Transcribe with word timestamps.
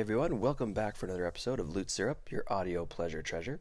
everyone, 0.00 0.40
welcome 0.40 0.72
back 0.72 0.96
for 0.96 1.04
another 1.04 1.26
episode 1.26 1.60
of 1.60 1.76
Loot 1.76 1.90
Syrup, 1.90 2.32
your 2.32 2.42
audio 2.48 2.86
pleasure 2.86 3.20
treasure. 3.20 3.60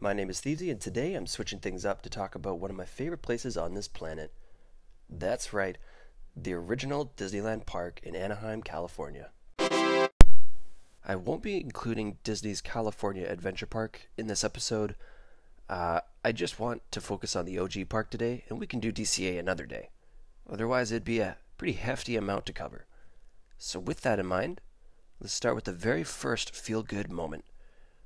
My 0.00 0.14
name 0.14 0.30
is 0.30 0.40
Thievesy, 0.40 0.70
and 0.70 0.80
today 0.80 1.12
I'm 1.12 1.26
switching 1.26 1.58
things 1.58 1.84
up 1.84 2.00
to 2.00 2.08
talk 2.08 2.34
about 2.34 2.58
one 2.58 2.70
of 2.70 2.76
my 2.76 2.86
favorite 2.86 3.20
places 3.20 3.58
on 3.58 3.74
this 3.74 3.86
planet. 3.86 4.32
That's 5.10 5.52
right, 5.52 5.76
the 6.34 6.54
original 6.54 7.12
Disneyland 7.18 7.66
Park 7.66 8.00
in 8.02 8.16
Anaheim, 8.16 8.62
California. 8.62 9.28
I 9.58 11.16
won't 11.16 11.42
be 11.42 11.60
including 11.60 12.16
Disney's 12.24 12.62
California 12.62 13.26
Adventure 13.28 13.66
Park 13.66 14.08
in 14.16 14.26
this 14.26 14.42
episode. 14.42 14.96
Uh, 15.68 16.00
I 16.24 16.32
just 16.32 16.58
want 16.58 16.80
to 16.92 17.00
focus 17.02 17.36
on 17.36 17.44
the 17.44 17.58
OG 17.58 17.90
park 17.90 18.08
today, 18.08 18.44
and 18.48 18.58
we 18.58 18.66
can 18.66 18.80
do 18.80 18.90
DCA 18.90 19.38
another 19.38 19.66
day. 19.66 19.90
Otherwise, 20.48 20.90
it'd 20.92 21.04
be 21.04 21.20
a 21.20 21.36
pretty 21.58 21.74
hefty 21.74 22.16
amount 22.16 22.46
to 22.46 22.54
cover. 22.54 22.86
So, 23.58 23.78
with 23.78 24.00
that 24.00 24.18
in 24.18 24.24
mind, 24.24 24.62
let's 25.24 25.32
start 25.32 25.54
with 25.54 25.64
the 25.64 25.72
very 25.72 26.04
first 26.04 26.54
feel 26.54 26.82
good 26.82 27.10
moment, 27.10 27.46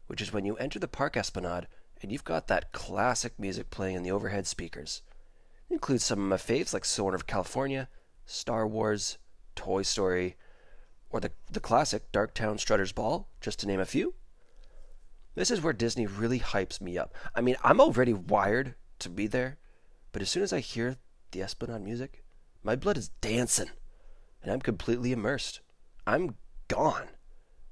which 0.07 0.23
is 0.23 0.33
when 0.33 0.45
you 0.45 0.55
enter 0.59 0.79
the 0.79 0.87
Park 0.87 1.17
Esplanade 1.17 1.67
and 2.01 2.13
you've 2.13 2.23
got 2.23 2.47
that 2.47 2.71
classic 2.71 3.37
music 3.41 3.71
playing 3.71 3.97
in 3.97 4.05
the 4.05 4.11
overhead 4.13 4.47
speakers. 4.47 5.03
It 5.69 5.73
includes 5.73 6.05
some 6.05 6.21
of 6.21 6.29
my 6.29 6.37
faves 6.37 6.73
like 6.73 6.85
Soarin' 6.85 7.17
Over 7.17 7.25
California, 7.25 7.89
Star 8.25 8.69
Wars, 8.69 9.19
Toy 9.57 9.83
Story, 9.83 10.37
or 11.11 11.19
the, 11.19 11.33
the 11.51 11.59
classic 11.59 12.13
Darktown 12.13 12.61
Strutter's 12.61 12.93
Ball, 12.93 13.29
just 13.41 13.59
to 13.59 13.67
name 13.67 13.81
a 13.81 13.85
few. 13.85 14.15
This 15.35 15.51
is 15.51 15.61
where 15.61 15.73
Disney 15.73 16.07
really 16.07 16.39
hypes 16.39 16.81
me 16.81 16.97
up. 16.97 17.17
I 17.35 17.41
mean, 17.41 17.57
I'm 17.65 17.81
already 17.81 18.13
wired 18.13 18.77
to 19.01 19.11
be 19.11 19.27
there, 19.27 19.59
but 20.13 20.23
as 20.23 20.31
soon 20.31 20.45
as 20.45 20.53
I 20.53 20.61
hear 20.61 20.99
the 21.33 21.43
Esplanade 21.43 21.83
music, 21.83 22.23
my 22.63 22.77
blood 22.77 22.97
is 22.97 23.09
dancing 23.21 23.71
and 24.41 24.53
I'm 24.53 24.61
completely 24.61 25.11
immersed. 25.11 25.59
I'm 26.07 26.37
gone. 26.69 27.09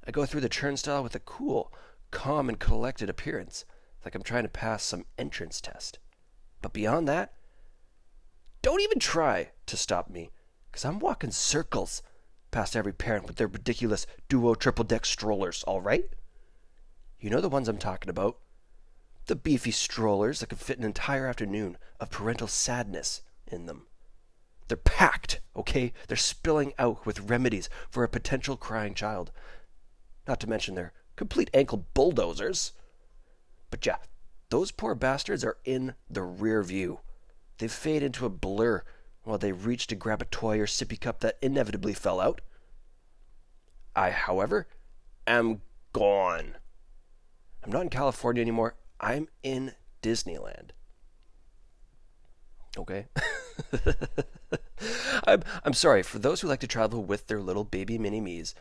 I 0.06 0.10
go 0.10 0.24
through 0.24 0.42
the 0.42 0.48
turnstile 0.48 1.02
with 1.02 1.14
a 1.14 1.20
cool, 1.20 1.72
calm, 2.10 2.48
and 2.48 2.58
collected 2.58 3.10
appearance, 3.10 3.64
like 4.04 4.14
I'm 4.14 4.22
trying 4.22 4.44
to 4.44 4.48
pass 4.48 4.84
some 4.84 5.04
entrance 5.18 5.60
test. 5.60 5.98
But 6.62 6.72
beyond 6.72 7.08
that, 7.08 7.32
don't 8.62 8.80
even 8.80 8.98
try 8.98 9.50
to 9.66 9.76
stop 9.76 10.08
me, 10.08 10.30
because 10.70 10.84
I'm 10.84 10.98
walking 10.98 11.30
circles 11.30 12.02
past 12.50 12.76
every 12.76 12.92
parent 12.92 13.26
with 13.26 13.36
their 13.36 13.48
ridiculous 13.48 14.06
duo 14.28 14.54
triple 14.54 14.84
deck 14.84 15.04
strollers, 15.04 15.64
all 15.64 15.80
right? 15.80 16.08
You 17.20 17.30
know 17.30 17.40
the 17.40 17.48
ones 17.48 17.68
I'm 17.68 17.78
talking 17.78 18.08
about. 18.08 18.38
The 19.26 19.36
beefy 19.36 19.72
strollers 19.72 20.40
that 20.40 20.48
could 20.48 20.58
fit 20.58 20.78
an 20.78 20.84
entire 20.84 21.26
afternoon 21.26 21.78
of 21.98 22.10
parental 22.10 22.46
sadness 22.46 23.22
in 23.46 23.66
them. 23.66 23.86
They're 24.68 24.76
packed, 24.76 25.40
okay? 25.56 25.92
They're 26.06 26.16
spilling 26.16 26.72
out 26.78 27.06
with 27.06 27.28
remedies 27.30 27.68
for 27.90 28.04
a 28.04 28.08
potential 28.08 28.56
crying 28.56 28.94
child. 28.94 29.32
Not 30.26 30.40
to 30.40 30.48
mention 30.48 30.74
they're 30.74 30.92
complete 31.16 31.50
ankle 31.54 31.86
bulldozers. 31.94 32.72
But 33.70 33.84
yeah, 33.84 33.96
those 34.50 34.70
poor 34.70 34.94
bastards 34.94 35.44
are 35.44 35.56
in 35.64 35.94
the 36.08 36.22
rear 36.22 36.62
view. 36.62 37.00
They 37.58 37.68
fade 37.68 38.02
into 38.02 38.26
a 38.26 38.30
blur 38.30 38.82
while 39.24 39.38
they 39.38 39.52
reach 39.52 39.86
to 39.88 39.94
grab 39.96 40.22
a 40.22 40.26
toy 40.26 40.60
or 40.60 40.66
sippy 40.66 41.00
cup 41.00 41.20
that 41.20 41.38
inevitably 41.42 41.94
fell 41.94 42.20
out. 42.20 42.40
I, 43.94 44.10
however, 44.10 44.68
am 45.26 45.62
gone. 45.92 46.56
I'm 47.64 47.72
not 47.72 47.82
in 47.82 47.88
California 47.88 48.42
anymore. 48.42 48.76
I'm 49.00 49.28
in 49.42 49.72
Disneyland. 50.02 50.70
Okay? 52.78 53.06
I'm, 55.26 55.42
I'm 55.64 55.72
sorry 55.72 56.02
for 56.02 56.18
those 56.18 56.40
who 56.40 56.48
like 56.48 56.60
to 56.60 56.66
travel 56.66 57.02
with 57.02 57.26
their 57.26 57.40
little 57.40 57.64
baby 57.64 57.98
mini 57.98 58.20
me's, 58.20 58.54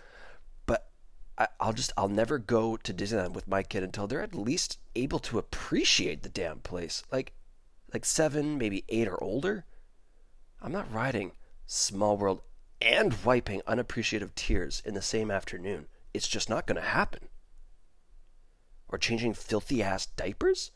I, 1.38 1.47
I'll 1.59 1.73
just 1.73 1.91
I'll 1.97 2.09
never 2.09 2.38
go 2.38 2.78
to 2.78 2.94
Disneyland 2.94 3.34
with 3.34 3.47
my 3.47 3.63
kid 3.63 3.84
until 3.84 4.07
they're 4.07 4.22
at 4.22 4.35
least 4.35 4.79
able 4.96 5.19
to 5.19 5.38
appreciate 5.38 6.23
the 6.23 6.29
damn 6.29 6.59
place. 6.59 7.03
Like 7.12 7.34
like 7.94 8.06
seven, 8.06 8.57
maybe 8.57 8.84
eight 8.90 9.07
or 9.07 9.22
older. 9.23 9.66
I'm 10.62 10.72
not 10.72 10.91
riding 10.91 11.34
Small 11.66 12.18
World 12.18 12.41
and 12.81 13.13
wiping 13.24 13.62
unappreciative 13.68 14.35
tears 14.35 14.81
in 14.85 14.94
the 14.94 15.01
same 15.01 15.31
afternoon. 15.31 15.88
It's 16.13 16.28
just 16.28 16.50
not 16.50 16.66
going 16.68 16.81
to 16.81 16.88
happen. 16.88 17.29
Or 18.88 18.97
changing 18.97 19.34
filthy 19.34 19.81
ass 19.81 20.06
diapers? 20.06 20.72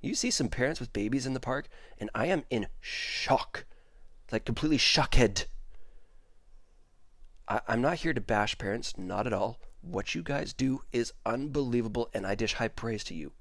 You 0.00 0.14
see 0.14 0.30
some 0.30 0.48
parents 0.48 0.80
with 0.80 0.92
babies 0.92 1.26
in 1.26 1.34
the 1.34 1.40
park, 1.40 1.68
and 1.98 2.10
I 2.14 2.26
am 2.26 2.44
in 2.50 2.66
shock. 2.80 3.64
Like, 4.30 4.44
completely 4.44 4.78
shockhead. 4.78 5.46
I- 7.46 7.60
I'm 7.68 7.80
not 7.82 7.98
here 7.98 8.12
to 8.12 8.20
bash 8.20 8.58
parents, 8.58 8.96
not 8.96 9.26
at 9.26 9.32
all. 9.32 9.60
What 9.82 10.14
you 10.14 10.22
guys 10.22 10.52
do 10.52 10.82
is 10.92 11.12
unbelievable, 11.26 12.08
and 12.14 12.26
I 12.26 12.34
dish 12.34 12.54
high 12.54 12.68
praise 12.68 13.04
to 13.04 13.14
you. 13.14 13.32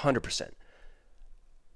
100%. 0.00 0.52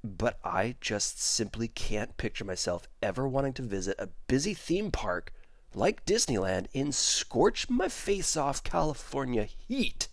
But 0.03 0.38
I 0.42 0.76
just 0.80 1.22
simply 1.22 1.69
can't 1.69 2.16
picture 2.16 2.44
myself 2.44 2.88
ever 3.02 3.28
wanting 3.28 3.52
to 3.54 3.62
visit 3.62 3.97
a 3.98 4.08
busy 4.26 4.54
theme 4.54 4.91
park 4.91 5.32
like 5.75 6.06
Disneyland 6.06 6.66
in 6.72 6.92
scorch 6.92 7.69
my 7.69 7.88
face 7.88 8.36
off 8.36 8.64
California 8.64 9.44
heat 9.44 10.08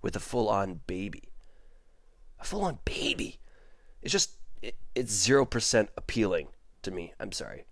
with 0.00 0.16
a 0.16 0.20
full 0.20 0.48
on 0.48 0.80
baby 0.86 1.28
a 2.40 2.44
full 2.44 2.62
on 2.62 2.78
baby. 2.84 3.38
It's 4.02 4.12
just, 4.12 4.32
it, 4.62 4.76
it's 4.94 5.26
0% 5.26 5.88
appealing 5.96 6.48
to 6.82 6.90
me. 6.90 7.12
I'm 7.18 7.32
sorry. 7.32 7.64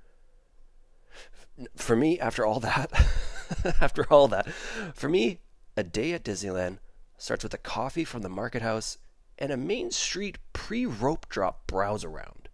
For 1.76 1.96
me, 1.96 2.18
after 2.20 2.44
all 2.44 2.60
that, 2.60 2.90
after 3.80 4.04
all 4.12 4.28
that, 4.28 4.48
for 4.94 5.08
me, 5.08 5.40
a 5.76 5.82
day 5.82 6.12
at 6.12 6.24
Disneyland 6.24 6.78
starts 7.18 7.42
with 7.42 7.54
a 7.54 7.58
coffee 7.58 8.04
from 8.04 8.22
the 8.22 8.28
market 8.28 8.62
house 8.62 8.98
and 9.38 9.52
a 9.52 9.56
Main 9.56 9.90
Street 9.90 10.38
pre 10.52 10.86
rope 10.86 11.28
drop 11.28 11.66
browse 11.66 12.04
around. 12.04 12.48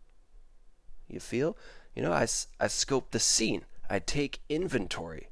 You 1.09 1.21
feel? 1.21 1.57
You 1.95 2.03
know, 2.03 2.13
I, 2.13 2.27
I 2.59 2.67
scope 2.69 3.11
the 3.11 3.21
scene, 3.21 3.65
I 3.89 3.99
take 3.99 4.41
inventory. 4.49 5.29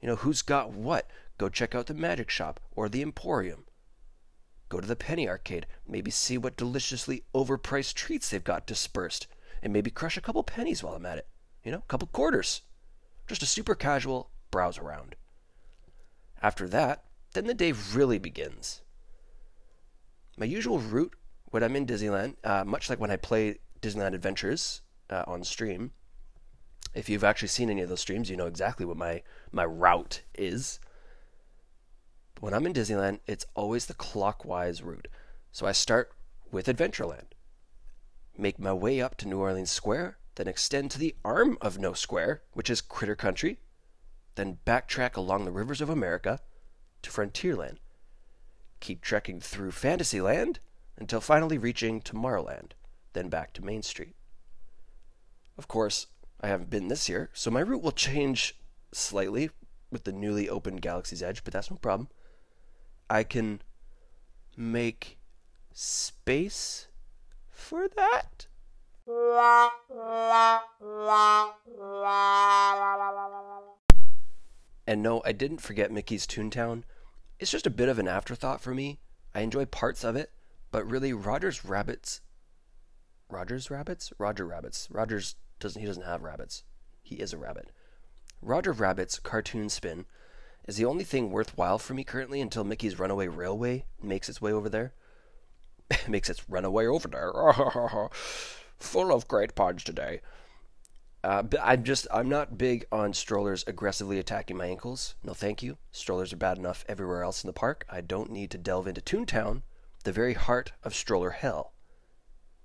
You 0.00 0.08
know, 0.08 0.16
who's 0.16 0.42
got 0.42 0.72
what? 0.72 1.08
Go 1.38 1.48
check 1.48 1.74
out 1.74 1.86
the 1.86 1.94
magic 1.94 2.28
shop 2.30 2.60
or 2.72 2.88
the 2.88 3.02
emporium. 3.02 3.64
Go 4.68 4.80
to 4.80 4.86
the 4.86 4.96
penny 4.96 5.28
arcade, 5.28 5.66
maybe 5.86 6.10
see 6.10 6.36
what 6.36 6.56
deliciously 6.56 7.24
overpriced 7.34 7.94
treats 7.94 8.28
they've 8.28 8.42
got 8.42 8.66
dispersed, 8.66 9.26
and 9.62 9.72
maybe 9.72 9.90
crush 9.90 10.16
a 10.16 10.20
couple 10.20 10.42
pennies 10.42 10.82
while 10.82 10.94
I'm 10.94 11.06
at 11.06 11.18
it. 11.18 11.28
You 11.62 11.72
know, 11.72 11.78
a 11.78 11.88
couple 11.88 12.08
quarters. 12.08 12.62
Just 13.26 13.42
a 13.42 13.46
super 13.46 13.74
casual 13.74 14.30
browse 14.50 14.78
around. 14.78 15.16
After 16.42 16.68
that, 16.68 17.04
then 17.32 17.46
the 17.46 17.54
day 17.54 17.72
really 17.72 18.18
begins. 18.18 18.82
My 20.36 20.46
usual 20.46 20.78
route 20.78 21.14
when 21.46 21.62
I'm 21.62 21.76
in 21.76 21.86
Disneyland, 21.86 22.34
uh, 22.42 22.64
much 22.64 22.90
like 22.90 22.98
when 22.98 23.10
I 23.10 23.16
play 23.16 23.58
Disneyland 23.80 24.14
Adventures 24.14 24.82
uh, 25.08 25.24
on 25.26 25.44
stream, 25.44 25.92
if 26.94 27.08
you've 27.08 27.24
actually 27.24 27.48
seen 27.48 27.70
any 27.70 27.82
of 27.82 27.88
those 27.88 28.00
streams, 28.00 28.28
you 28.28 28.36
know 28.36 28.46
exactly 28.46 28.84
what 28.84 28.96
my, 28.96 29.22
my 29.52 29.64
route 29.64 30.22
is 30.34 30.80
when 32.40 32.52
I'm 32.52 32.66
in 32.66 32.72
Disneyland, 32.72 33.20
it's 33.26 33.46
always 33.54 33.86
the 33.86 33.94
clockwise 33.94 34.82
route. 34.82 35.08
So 35.52 35.66
I 35.66 35.72
start 35.72 36.12
with 36.50 36.66
Adventureland, 36.66 37.32
make 38.36 38.58
my 38.58 38.72
way 38.72 39.00
up 39.00 39.16
to 39.18 39.28
New 39.28 39.38
Orleans 39.38 39.70
Square, 39.70 40.18
then 40.34 40.48
extend 40.48 40.90
to 40.90 40.98
the 40.98 41.14
arm 41.24 41.56
of 41.60 41.78
No 41.78 41.92
Square, 41.92 42.42
which 42.52 42.68
is 42.68 42.80
Critter 42.80 43.16
Country, 43.16 43.60
then 44.34 44.58
backtrack 44.66 45.16
along 45.16 45.44
the 45.44 45.52
rivers 45.52 45.80
of 45.80 45.88
America 45.88 46.40
to 47.02 47.10
Frontierland. 47.10 47.76
Keep 48.80 49.02
trekking 49.02 49.40
through 49.40 49.70
Fantasyland 49.70 50.58
until 50.96 51.20
finally 51.20 51.58
reaching 51.58 52.00
Tomorrowland, 52.00 52.72
then 53.12 53.28
back 53.28 53.52
to 53.54 53.64
Main 53.64 53.82
Street. 53.82 54.14
Of 55.56 55.68
course, 55.68 56.08
I 56.40 56.48
haven't 56.48 56.70
been 56.70 56.88
this 56.88 57.08
year, 57.08 57.30
so 57.32 57.50
my 57.50 57.60
route 57.60 57.82
will 57.82 57.92
change 57.92 58.58
slightly 58.92 59.50
with 59.90 60.04
the 60.04 60.12
newly 60.12 60.48
opened 60.48 60.82
Galaxy's 60.82 61.22
Edge, 61.22 61.44
but 61.44 61.52
that's 61.52 61.70
no 61.70 61.76
problem. 61.76 62.08
I 63.08 63.22
can 63.22 63.62
make 64.56 65.18
space 65.72 66.88
for 67.50 67.88
that. 67.88 68.46
And 74.86 75.02
no, 75.02 75.22
I 75.24 75.32
didn't 75.32 75.62
forget 75.62 75.90
Mickey's 75.90 76.26
Toontown. 76.26 76.82
It's 77.38 77.50
just 77.50 77.66
a 77.66 77.70
bit 77.70 77.88
of 77.88 77.98
an 77.98 78.08
afterthought 78.08 78.60
for 78.60 78.74
me. 78.74 79.00
I 79.34 79.40
enjoy 79.40 79.64
parts 79.64 80.04
of 80.04 80.14
it, 80.16 80.30
but 80.70 80.88
really 80.88 81.12
Roger's 81.12 81.64
Rabbits 81.64 82.20
Roger's 83.28 83.70
Rabbits? 83.70 84.12
Roger 84.18 84.46
Rabbits. 84.46 84.88
Rogers 84.90 85.36
doesn't 85.58 85.80
he 85.80 85.86
doesn't 85.86 86.04
have 86.04 86.22
rabbits. 86.22 86.62
He 87.02 87.16
is 87.16 87.32
a 87.32 87.38
rabbit. 87.38 87.70
Roger 88.40 88.72
Rabbit's 88.72 89.18
cartoon 89.18 89.68
spin 89.68 90.06
is 90.68 90.76
the 90.76 90.84
only 90.84 91.04
thing 91.04 91.30
worthwhile 91.30 91.78
for 91.78 91.94
me 91.94 92.04
currently 92.04 92.40
until 92.40 92.64
Mickey's 92.64 92.98
Runaway 92.98 93.28
Railway 93.28 93.84
makes 94.02 94.28
its 94.28 94.40
way 94.40 94.52
over 94.52 94.68
there. 94.68 94.92
makes 96.08 96.30
its 96.30 96.48
runaway 96.48 96.86
over 96.86 97.08
there. 97.08 97.32
Full 98.78 99.12
of 99.12 99.28
great 99.28 99.54
puns 99.54 99.84
today. 99.84 100.20
Uh, 101.24 101.42
I'm 101.62 101.84
just 101.84 102.06
I'm 102.12 102.28
not 102.28 102.58
big 102.58 102.84
on 102.92 103.14
strollers 103.14 103.64
aggressively 103.66 104.18
attacking 104.18 104.58
my 104.58 104.66
ankles. 104.66 105.14
No, 105.24 105.32
thank 105.32 105.62
you. 105.62 105.78
Strollers 105.90 106.34
are 106.34 106.36
bad 106.36 106.58
enough 106.58 106.84
everywhere 106.86 107.22
else 107.22 107.42
in 107.42 107.48
the 107.48 107.54
park. 107.54 107.86
I 107.88 108.02
don't 108.02 108.30
need 108.30 108.50
to 108.50 108.58
delve 108.58 108.86
into 108.86 109.00
Toontown, 109.00 109.62
the 110.04 110.12
very 110.12 110.34
heart 110.34 110.72
of 110.82 110.94
stroller 110.94 111.30
hell. 111.30 111.72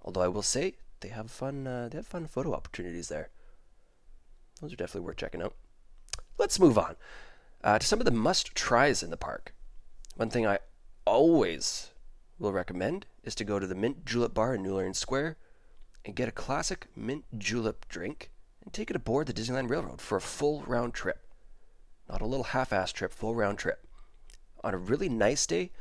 Although 0.01 0.23
I 0.23 0.27
will 0.27 0.41
say 0.41 0.75
they 0.99 1.07
have 1.07 1.31
fun 1.31 1.67
uh, 1.67 1.87
they 1.89 1.99
have 1.99 2.07
fun 2.07 2.27
photo 2.27 2.53
opportunities 2.53 3.07
there. 3.07 3.29
Those 4.59 4.73
are 4.73 4.75
definitely 4.75 5.07
worth 5.07 5.15
checking 5.15 5.41
out. 5.41 5.55
Let's 6.37 6.59
move 6.59 6.77
on 6.77 6.97
uh, 7.63 7.79
to 7.79 7.87
some 7.87 7.99
of 7.99 8.05
the 8.05 8.11
must 8.11 8.55
tries 8.55 9.01
in 9.01 9.09
the 9.09 9.15
park. 9.15 9.55
One 10.17 10.29
thing 10.29 10.45
I 10.45 10.59
always 11.05 11.91
will 12.37 12.51
recommend 12.51 13.05
is 13.23 13.35
to 13.35 13.45
go 13.45 13.57
to 13.57 13.67
the 13.67 13.73
Mint 13.73 14.03
Julep 14.03 14.33
Bar 14.33 14.55
in 14.55 14.63
New 14.63 14.75
Orleans 14.75 14.99
Square 14.99 15.37
and 16.03 16.13
get 16.13 16.27
a 16.27 16.33
classic 16.33 16.87
mint 16.93 17.23
julep 17.37 17.87
drink 17.87 18.31
and 18.63 18.73
take 18.73 18.89
it 18.89 18.95
aboard 18.95 19.27
the 19.27 19.33
Disneyland 19.33 19.69
Railroad 19.69 20.01
for 20.01 20.17
a 20.17 20.21
full 20.21 20.63
round 20.67 20.93
trip. 20.93 21.19
Not 22.09 22.21
a 22.21 22.25
little 22.25 22.45
half 22.45 22.73
ass 22.73 22.91
trip, 22.91 23.13
full 23.13 23.35
round 23.35 23.57
trip. 23.59 23.85
On 24.63 24.73
a 24.73 24.77
really 24.77 25.09
nice 25.09 25.45
day, 25.45 25.71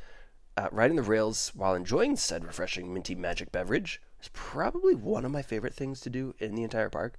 uh, 0.56 0.68
riding 0.72 0.96
the 0.96 1.02
rails 1.02 1.52
while 1.54 1.74
enjoying 1.74 2.16
said 2.16 2.44
refreshing 2.44 2.92
minty 2.92 3.14
magic 3.14 3.52
beverage 3.52 4.00
is 4.20 4.28
probably 4.32 4.94
one 4.94 5.24
of 5.24 5.30
my 5.30 5.42
favorite 5.42 5.74
things 5.74 6.00
to 6.00 6.10
do 6.10 6.34
in 6.38 6.54
the 6.54 6.62
entire 6.62 6.90
park. 6.90 7.18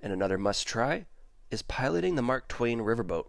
And 0.00 0.12
another 0.12 0.38
must 0.38 0.66
try 0.66 1.06
is 1.50 1.62
piloting 1.62 2.14
the 2.14 2.22
Mark 2.22 2.48
Twain 2.48 2.80
riverboat. 2.80 3.26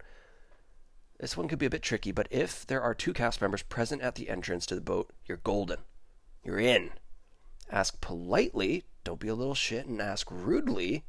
This 1.20 1.38
one 1.38 1.48
could 1.48 1.60
be 1.60 1.66
a 1.66 1.70
bit 1.70 1.82
tricky, 1.82 2.12
but 2.12 2.28
if 2.32 2.66
there 2.66 2.82
are 2.82 2.94
two 2.94 3.14
cast 3.14 3.42
members 3.42 3.64
present 3.64 4.02
at 4.02 4.16
the 4.16 4.30
entrance 4.30 4.66
to 4.66 4.76
the 4.76 4.82
boat, 4.82 5.12
you're 5.26 5.38
golden. 5.38 5.80
You're 6.44 6.60
in. 6.60 6.92
Ask 7.72 8.02
politely, 8.02 8.84
don't 9.04 9.20
be 9.20 9.28
a 9.28 9.36
little 9.36 9.56
shit 9.56 9.86
and 9.86 10.02
ask 10.02 10.28
rudely. 10.32 11.04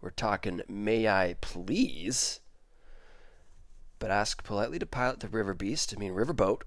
We're 0.00 0.10
talking, 0.10 0.62
may 0.68 1.08
I 1.08 1.36
please? 1.40 2.40
But 3.98 4.10
ask 4.10 4.42
politely 4.42 4.78
to 4.78 4.86
pilot 4.86 5.20
the 5.20 5.28
river 5.28 5.54
beast, 5.54 5.94
I 5.94 6.00
mean, 6.00 6.12
riverboat. 6.12 6.62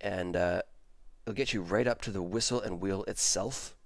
And 0.00 0.36
uh, 0.36 0.62
it'll 1.24 1.34
get 1.34 1.52
you 1.52 1.62
right 1.62 1.86
up 1.86 2.02
to 2.02 2.10
the 2.10 2.22
whistle 2.22 2.60
and 2.60 2.80
wheel 2.80 3.04
itself. 3.04 3.76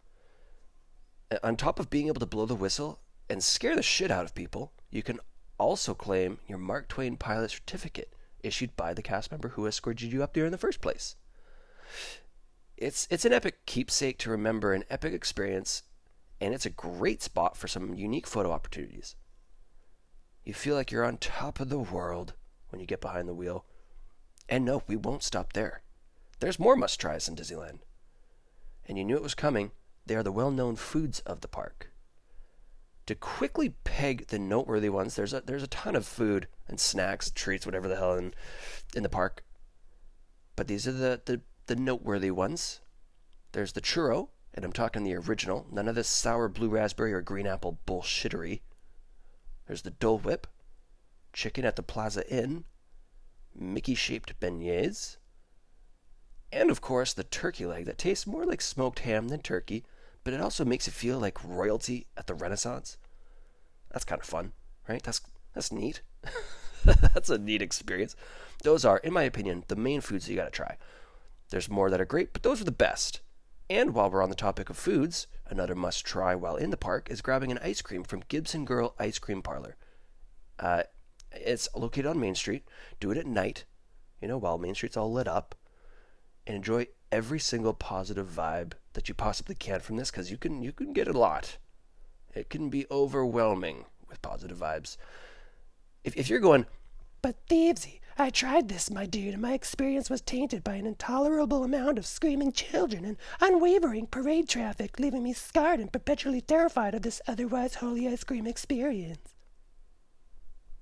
On 1.43 1.57
top 1.57 1.81
of 1.81 1.91
being 1.91 2.09
able 2.09 2.21
to 2.21 2.27
blow 2.27 2.47
the 2.47 2.55
whistle 2.55 3.01
and 3.29 3.43
scare 3.43 3.77
the 3.77 3.83
shit 3.83 4.11
out 4.11 4.25
of 4.25 4.35
people, 4.35 4.73
you 4.91 5.03
can 5.03 5.19
also 5.59 5.95
claim 5.95 6.39
your 6.47 6.59
Mark 6.59 6.89
Twain 6.89 7.17
pilot 7.17 7.51
certificate 7.51 8.13
issued 8.43 8.77
by 8.77 8.95
the 8.95 9.03
cast 9.03 9.31
member 9.31 9.51
who 9.51 9.67
escorted 9.67 10.13
you 10.13 10.23
up 10.23 10.35
there 10.35 10.45
in 10.45 10.53
the 10.53 10.59
first 10.59 10.81
place 10.81 11.17
it's 12.77 13.07
it's 13.11 13.25
an 13.25 13.33
epic 13.33 13.67
keepsake 13.67 14.19
to 14.19 14.31
remember 14.31 14.73
an 14.73 14.85
epic 14.91 15.13
experience 15.13 15.83
and 16.41 16.53
it's 16.53 16.67
a 16.67 16.71
great 16.71 17.23
spot 17.23 17.57
for 17.57 17.69
some 17.69 17.95
unique 17.95 18.27
photo 18.27 18.51
opportunities. 18.51 19.17
You 20.45 20.53
feel 20.53 20.75
like 20.75 20.91
you're 20.91 21.05
on 21.05 21.17
top 21.17 21.61
of 21.61 21.71
the 21.71 21.79
world 21.79 22.35
when 22.69 22.81
you 22.81 22.87
get 22.87 23.01
behind 23.01 23.29
the 23.29 23.35
wheel. 23.35 23.65
And 24.49 24.65
no, 24.65 24.83
we 24.87 24.97
won't 24.97 25.23
stop 25.23 25.53
there. 25.53 25.83
There's 26.41 26.59
more 26.59 26.77
must 26.77 27.01
tries 27.01 27.29
in 27.29 27.37
Disneyland. 27.37 27.79
And 28.87 28.99
you 28.99 29.05
knew 29.05 29.17
it 29.17 29.23
was 29.23 29.35
coming. 29.35 29.71
They 30.05 30.17
are 30.17 30.23
the 30.23 30.33
well 30.33 30.51
known 30.51 30.77
foods 30.77 31.21
of 31.21 31.41
the 31.41 31.49
park. 31.49 31.91
To 33.07 33.15
quickly 33.15 33.75
peg 33.85 34.27
the 34.27 34.39
noteworthy 34.39 34.89
ones, 34.89 35.15
there's 35.15 35.33
a 35.33 35.41
there's 35.41 35.63
a 35.63 35.69
ton 35.69 35.95
of 35.95 36.07
food 36.07 36.49
and 36.69 36.79
snacks, 36.81 37.31
treats, 37.31 37.65
whatever 37.65 37.89
the 37.89 37.97
hell 37.97 38.15
in 38.15 38.35
in 38.95 39.03
the 39.03 39.09
park. 39.09 39.45
But 40.57 40.69
these 40.69 40.87
are 40.87 40.93
the, 40.93 41.21
the 41.25 41.41
the 41.67 41.77
noteworthy 41.77 42.31
ones. 42.31 42.81
There's 43.53 43.73
the 43.73 43.81
churro, 43.81 44.29
and 44.53 44.65
I'm 44.65 44.73
talking 44.73 45.05
the 45.05 45.15
original, 45.15 45.67
none 45.71 45.89
of 45.89 45.95
this 45.95 46.09
sour 46.09 46.49
blue 46.49 46.69
raspberry 46.69 47.13
or 47.13 47.21
green 47.21 47.47
apple 47.47 47.79
bullshittery. 47.87 48.61
There's 49.67 49.83
the 49.83 49.91
Dole 49.91 50.19
Whip, 50.19 50.47
chicken 51.33 51.65
at 51.65 51.77
the 51.77 51.83
Plaza 51.83 52.29
Inn, 52.33 52.65
Mickey 53.55 53.95
shaped 53.95 54.39
beignets, 54.41 55.17
and 56.53 56.71
of 56.71 56.81
course 56.81 57.13
the 57.13 57.25
turkey 57.25 57.67
leg 57.67 57.87
that 57.87 57.99
tastes 57.99 58.27
more 58.27 58.45
like 58.45 58.61
smoked 58.61 59.01
ham 59.01 59.29
than 59.29 59.41
turkey, 59.41 59.85
but 60.23 60.33
it 60.33 60.41
also 60.41 60.65
makes 60.65 60.87
you 60.87 60.93
feel 60.93 61.19
like 61.19 61.45
royalty 61.45 62.07
at 62.17 62.27
the 62.27 62.35
Renaissance. 62.35 62.97
That's 63.91 64.05
kind 64.05 64.21
of 64.21 64.27
fun, 64.27 64.53
right? 64.89 65.03
That's 65.03 65.21
that's 65.55 65.73
neat. 65.73 66.03
that's 66.85 67.31
a 67.31 67.39
neat 67.39 67.63
experience. 67.63 68.17
Those 68.63 68.85
are, 68.85 68.99
in 68.99 69.13
my 69.13 69.23
opinion, 69.23 69.65
the 69.69 69.77
main 69.77 70.01
foods 70.01 70.29
you 70.29 70.37
got 70.37 70.45
to 70.45 70.51
try. 70.51 70.77
There's 71.55 71.71
more 71.71 71.89
that 71.89 72.01
are 72.01 72.05
great, 72.05 72.33
but 72.33 72.43
those 72.43 72.61
are 72.61 72.65
the 72.65 72.73
best. 72.73 73.21
And 73.71 73.95
while 73.95 74.11
we're 74.11 74.25
on 74.25 74.29
the 74.29 74.35
topic 74.35 74.71
of 74.71 74.77
foods, 74.77 75.29
another 75.47 75.77
must 75.77 76.05
try 76.05 76.35
while 76.35 76.57
in 76.57 76.71
the 76.71 76.77
park 76.77 77.09
is 77.09 77.23
grabbing 77.23 77.53
an 77.53 77.61
ice 77.63 77.81
cream 77.81 78.03
from 78.03 78.25
Gibson 78.27 78.65
Girl 78.65 78.97
Ice 78.99 79.21
Cream 79.21 79.41
Parlor. 79.41 79.77
Uh, 80.59 80.83
it's 81.31 81.69
located 81.77 82.07
on 82.07 82.19
Main 82.19 82.35
Street. 82.35 82.65
Do 82.99 83.13
it 83.13 83.19
at 83.19 83.29
night, 83.29 83.67
you 84.21 84.27
know, 84.27 84.37
while 84.37 84.59
Main 84.59 84.75
Street's 84.75 84.97
all 84.97 85.13
lit 85.13 85.29
up, 85.29 85.55
and 86.45 86.57
enjoy 86.57 86.89
every 87.13 87.39
single 87.39 87.73
positive 87.73 88.27
vibe 88.27 88.73
that 88.95 89.09
you 89.09 89.15
possibly 89.15 89.55
can 89.55 89.79
from 89.79 89.95
this, 89.95 90.11
because 90.11 90.33
you 90.33 90.37
can 90.37 90.61
you 90.61 90.73
can 90.73 90.93
get 90.93 91.07
a 91.07 91.17
lot. 91.17 91.59
It 92.35 92.51
can 92.51 92.69
be 92.69 92.85
overwhelming 92.91 93.85
with 94.09 94.21
positive 94.23 94.59
vibes. 94.59 94.97
If 96.03 96.17
if 96.17 96.29
you're 96.29 96.41
going, 96.41 96.67
but 97.23 97.47
Thievesy, 97.47 98.01
I 98.17 98.31
tried 98.31 98.69
this, 98.69 98.91
my 98.91 99.07
dude, 99.07 99.33
and 99.33 99.43
my 99.43 99.55
experience 99.55 100.09
was 100.09 100.21
tainted 100.21 100.63
by 100.63 100.77
an 100.77 100.87
intolerable 100.87 101.65
amount 101.65 101.99
of 101.99 102.07
screaming 102.07 102.53
children 102.53 103.05
and 103.05 103.17
unwavering 103.41 104.07
parade 104.07 104.49
traffic, 104.49 105.01
leaving 105.01 105.25
me 105.25 105.33
scarred 105.33 105.81
and 105.81 105.93
perpetually 105.93 106.41
terrified 106.41 106.95
of 106.95 107.03
this 107.03 107.21
otherwise 107.27 107.77
holy 107.77 108.07
ice 108.07 108.23
cream 108.23 108.47
experience. 108.47 109.35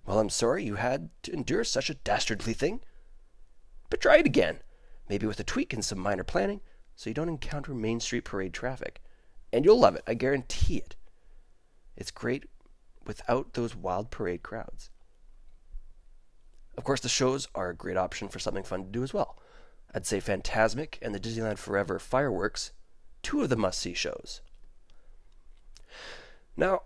Well, 0.04 0.18
I'm 0.18 0.28
sorry 0.28 0.64
you 0.64 0.74
had 0.74 1.08
to 1.22 1.32
endure 1.32 1.64
such 1.64 1.88
a 1.88 1.94
dastardly 1.94 2.52
thing. 2.52 2.80
But 3.88 4.02
try 4.02 4.16
it 4.16 4.26
again, 4.26 4.58
maybe 5.08 5.26
with 5.26 5.40
a 5.40 5.44
tweak 5.44 5.72
and 5.72 5.84
some 5.84 5.98
minor 5.98 6.24
planning, 6.24 6.60
so 6.96 7.08
you 7.08 7.14
don't 7.14 7.28
encounter 7.28 7.72
Main 7.72 8.00
Street 8.00 8.24
parade 8.24 8.52
traffic. 8.52 9.00
And 9.52 9.64
you'll 9.64 9.80
love 9.80 9.94
it, 9.96 10.02
I 10.06 10.14
guarantee 10.14 10.76
it. 10.76 10.96
It's 11.96 12.10
great 12.10 12.44
without 13.06 13.54
those 13.54 13.74
wild 13.74 14.10
parade 14.10 14.42
crowds. 14.42 14.90
Of 16.76 16.84
course, 16.84 17.00
the 17.00 17.08
shows 17.08 17.48
are 17.54 17.70
a 17.70 17.74
great 17.74 17.96
option 17.96 18.28
for 18.28 18.38
something 18.38 18.64
fun 18.64 18.84
to 18.84 18.90
do 18.90 19.02
as 19.02 19.12
well. 19.12 19.36
I'd 19.94 20.06
say 20.06 20.20
Fantasmic 20.20 20.96
and 21.02 21.14
the 21.14 21.20
Disneyland 21.20 21.58
Forever 21.58 21.98
fireworks, 21.98 22.72
two 23.22 23.42
of 23.42 23.50
the 23.50 23.56
must 23.56 23.78
see 23.78 23.94
shows. 23.94 24.40
Now, 26.56 26.82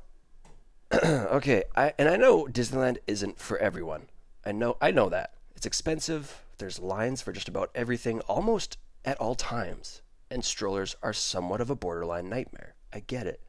okay, 0.92 1.64
I, 1.74 1.92
and 1.98 2.08
I 2.08 2.16
know 2.16 2.46
Disneyland 2.46 2.98
isn't 3.06 3.38
for 3.38 3.58
everyone. 3.58 4.08
I 4.44 4.52
know 4.52 4.76
I 4.80 4.90
know 4.90 5.08
that. 5.08 5.34
It's 5.54 5.66
expensive. 5.66 6.42
There's 6.58 6.78
lines 6.78 7.22
for 7.22 7.32
just 7.32 7.48
about 7.48 7.70
everything 7.74 8.20
almost 8.20 8.78
at 9.04 9.18
all 9.18 9.34
times, 9.34 10.02
and 10.30 10.44
strollers 10.44 10.96
are 11.02 11.12
somewhat 11.12 11.60
of 11.60 11.70
a 11.70 11.76
borderline 11.76 12.28
nightmare. 12.28 12.74
I 12.92 13.00
get 13.00 13.26
it. 13.26 13.40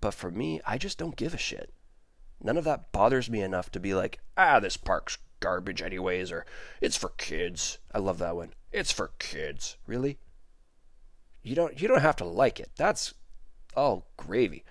But 0.00 0.14
for 0.14 0.30
me, 0.30 0.60
I 0.66 0.78
just 0.78 0.98
don't 0.98 1.16
give 1.16 1.34
a 1.34 1.38
shit. 1.38 1.72
None 2.42 2.56
of 2.56 2.64
that 2.64 2.92
bothers 2.92 3.28
me 3.28 3.42
enough 3.42 3.70
to 3.72 3.80
be 3.80 3.94
like, 3.94 4.20
ah, 4.36 4.60
this 4.60 4.76
park's 4.76 5.18
garbage 5.40 5.82
anyways, 5.82 6.30
or 6.32 6.46
it's 6.80 6.96
for 6.96 7.10
kids. 7.10 7.78
I 7.92 7.98
love 7.98 8.18
that 8.18 8.36
one. 8.36 8.54
It's 8.72 8.92
for 8.92 9.12
kids. 9.18 9.76
Really? 9.86 10.18
You 11.42 11.54
don't 11.54 11.80
you 11.80 11.88
don't 11.88 12.02
have 12.02 12.16
to 12.16 12.24
like 12.24 12.60
it. 12.60 12.70
That's 12.76 13.14
all 13.74 14.06
gravy. 14.16 14.64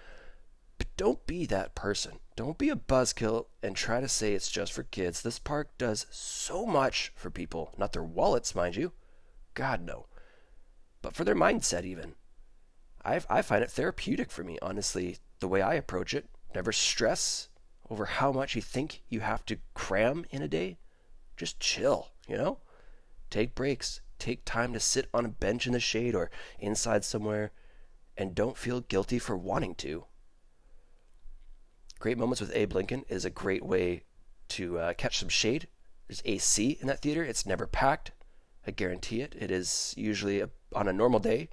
But 0.78 0.88
don't 0.96 1.26
be 1.26 1.46
that 1.48 1.76
person. 1.76 2.20
Don't 2.36 2.58
be 2.58 2.70
a 2.70 2.76
buzzkill 2.76 3.48
and 3.62 3.76
try 3.76 4.00
to 4.00 4.08
say 4.08 4.34
it's 4.34 4.50
just 4.50 4.72
for 4.72 4.84
kids. 4.84 5.22
This 5.22 5.40
park 5.40 5.78
does 5.78 6.06
so 6.10 6.66
much 6.66 7.12
for 7.16 7.30
people, 7.30 7.74
not 7.78 7.92
their 7.92 8.04
wallets, 8.04 8.56
mind 8.56 8.78
you. 8.78 8.94
God 9.56 9.82
no. 9.82 10.06
But 11.02 11.16
for 11.16 11.24
their 11.24 11.36
mindset 11.36 11.84
even. 11.84 12.16
I 13.04 13.22
I 13.30 13.42
find 13.42 13.64
it 13.64 13.72
therapeutic 13.72 14.32
for 14.32 14.44
me, 14.44 14.58
honestly, 14.62 15.18
the 15.40 15.48
way 15.48 15.62
I 15.62 15.74
approach 15.74 16.14
it. 16.14 16.30
Never 16.56 16.72
stress, 16.72 17.49
over 17.90 18.06
how 18.06 18.32
much 18.32 18.56
you 18.56 18.62
think 18.62 19.02
you 19.10 19.22
have 19.22 19.46
to 19.46 19.58
cram 19.74 20.26
in 20.30 20.42
a 20.42 20.48
day, 20.48 20.78
just 21.38 21.60
chill, 21.60 22.12
you 22.28 22.38
know? 22.38 22.60
Take 23.30 23.56
breaks. 23.56 24.02
Take 24.18 24.44
time 24.46 24.74
to 24.74 24.80
sit 24.80 25.08
on 25.14 25.26
a 25.26 25.30
bench 25.30 25.66
in 25.66 25.74
the 25.74 25.80
shade 25.80 26.14
or 26.14 26.30
inside 26.60 27.04
somewhere 27.04 27.52
and 28.18 28.36
don't 28.36 28.58
feel 28.58 28.82
guilty 28.82 29.18
for 29.18 29.38
wanting 29.38 29.76
to. 29.76 30.06
Great 32.00 32.18
Moments 32.18 32.42
with 32.42 32.56
Abe 32.56 32.74
Lincoln 32.74 33.06
is 33.08 33.26
a 33.26 33.30
great 33.30 33.64
way 33.64 34.04
to 34.50 34.78
uh, 34.78 34.94
catch 34.94 35.18
some 35.18 35.30
shade. 35.30 35.68
There's 36.08 36.22
AC 36.26 36.78
in 36.82 36.88
that 36.88 37.02
theater. 37.02 37.24
It's 37.24 37.46
never 37.46 37.66
packed. 37.66 38.12
I 38.68 38.72
guarantee 38.72 39.22
it. 39.22 39.36
It 39.40 39.52
is 39.52 39.94
usually, 39.98 40.42
a, 40.42 40.50
on 40.74 40.88
a 40.88 40.94
normal 40.94 41.20
day, 41.20 41.50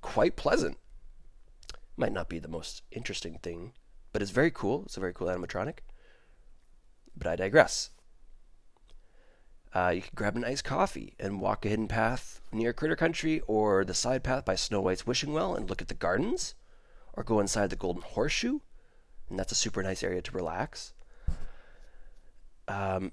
quite 0.00 0.36
pleasant. 0.36 0.78
Might 1.96 2.12
not 2.12 2.28
be 2.28 2.38
the 2.38 2.48
most 2.48 2.82
interesting 2.92 3.38
thing 3.42 3.72
but 4.12 4.22
it's 4.22 4.30
very 4.30 4.50
cool. 4.50 4.84
It's 4.84 4.96
a 4.96 5.00
very 5.00 5.12
cool 5.12 5.28
animatronic. 5.28 5.78
But 7.16 7.26
I 7.26 7.36
digress. 7.36 7.90
Uh, 9.72 9.92
you 9.94 10.02
can 10.02 10.10
grab 10.14 10.36
an 10.36 10.44
iced 10.44 10.64
coffee 10.64 11.14
and 11.20 11.40
walk 11.40 11.64
a 11.64 11.68
hidden 11.68 11.86
path 11.86 12.40
near 12.52 12.72
Critter 12.72 12.96
Country 12.96 13.40
or 13.46 13.84
the 13.84 13.94
side 13.94 14.24
path 14.24 14.44
by 14.44 14.56
Snow 14.56 14.80
White's 14.80 15.06
Wishing 15.06 15.32
Well 15.32 15.54
and 15.54 15.70
look 15.70 15.80
at 15.80 15.88
the 15.88 15.94
gardens, 15.94 16.54
or 17.12 17.22
go 17.22 17.38
inside 17.38 17.70
the 17.70 17.76
Golden 17.76 18.02
Horseshoe, 18.02 18.60
and 19.28 19.38
that's 19.38 19.52
a 19.52 19.56
super 19.56 19.82
nice 19.82 20.02
area 20.02 20.22
to 20.22 20.32
relax. 20.32 20.92
Um, 22.66 23.12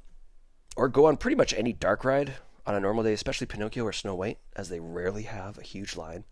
or 0.76 0.88
go 0.88 1.06
on 1.06 1.18
pretty 1.18 1.36
much 1.36 1.54
any 1.54 1.74
dark 1.74 2.04
ride 2.04 2.36
on 2.66 2.76
a 2.76 2.80
normal 2.80 3.04
day, 3.04 3.14
especially 3.14 3.48
Pinocchio 3.48 3.86
or 3.86 3.94
Snow 3.94 4.16
White, 4.16 4.40
as 4.56 4.70
they 4.70 4.80
rarely 4.80 5.24
have 5.24 5.58
a 5.58 5.64
huge 5.64 5.96
line. 5.96 6.26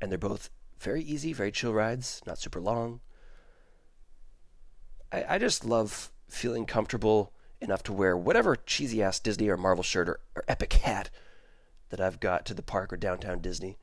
And 0.00 0.10
they're 0.10 0.18
both 0.18 0.50
very 0.78 1.02
easy, 1.02 1.32
very 1.32 1.52
chill 1.52 1.72
rides, 1.72 2.22
not 2.26 2.38
super 2.38 2.60
long. 2.60 3.00
I, 5.14 5.36
I 5.36 5.38
just 5.38 5.64
love 5.64 6.10
feeling 6.28 6.66
comfortable 6.66 7.32
enough 7.60 7.84
to 7.84 7.92
wear 7.92 8.16
whatever 8.16 8.56
cheesy 8.56 9.00
ass 9.00 9.20
Disney 9.20 9.48
or 9.48 9.56
Marvel 9.56 9.84
shirt 9.84 10.08
or, 10.08 10.18
or 10.34 10.44
epic 10.48 10.72
hat 10.72 11.08
that 11.90 12.00
I've 12.00 12.18
got 12.18 12.44
to 12.46 12.54
the 12.54 12.62
park 12.62 12.92
or 12.92 12.96
downtown 12.96 13.38
Disney. 13.38 13.78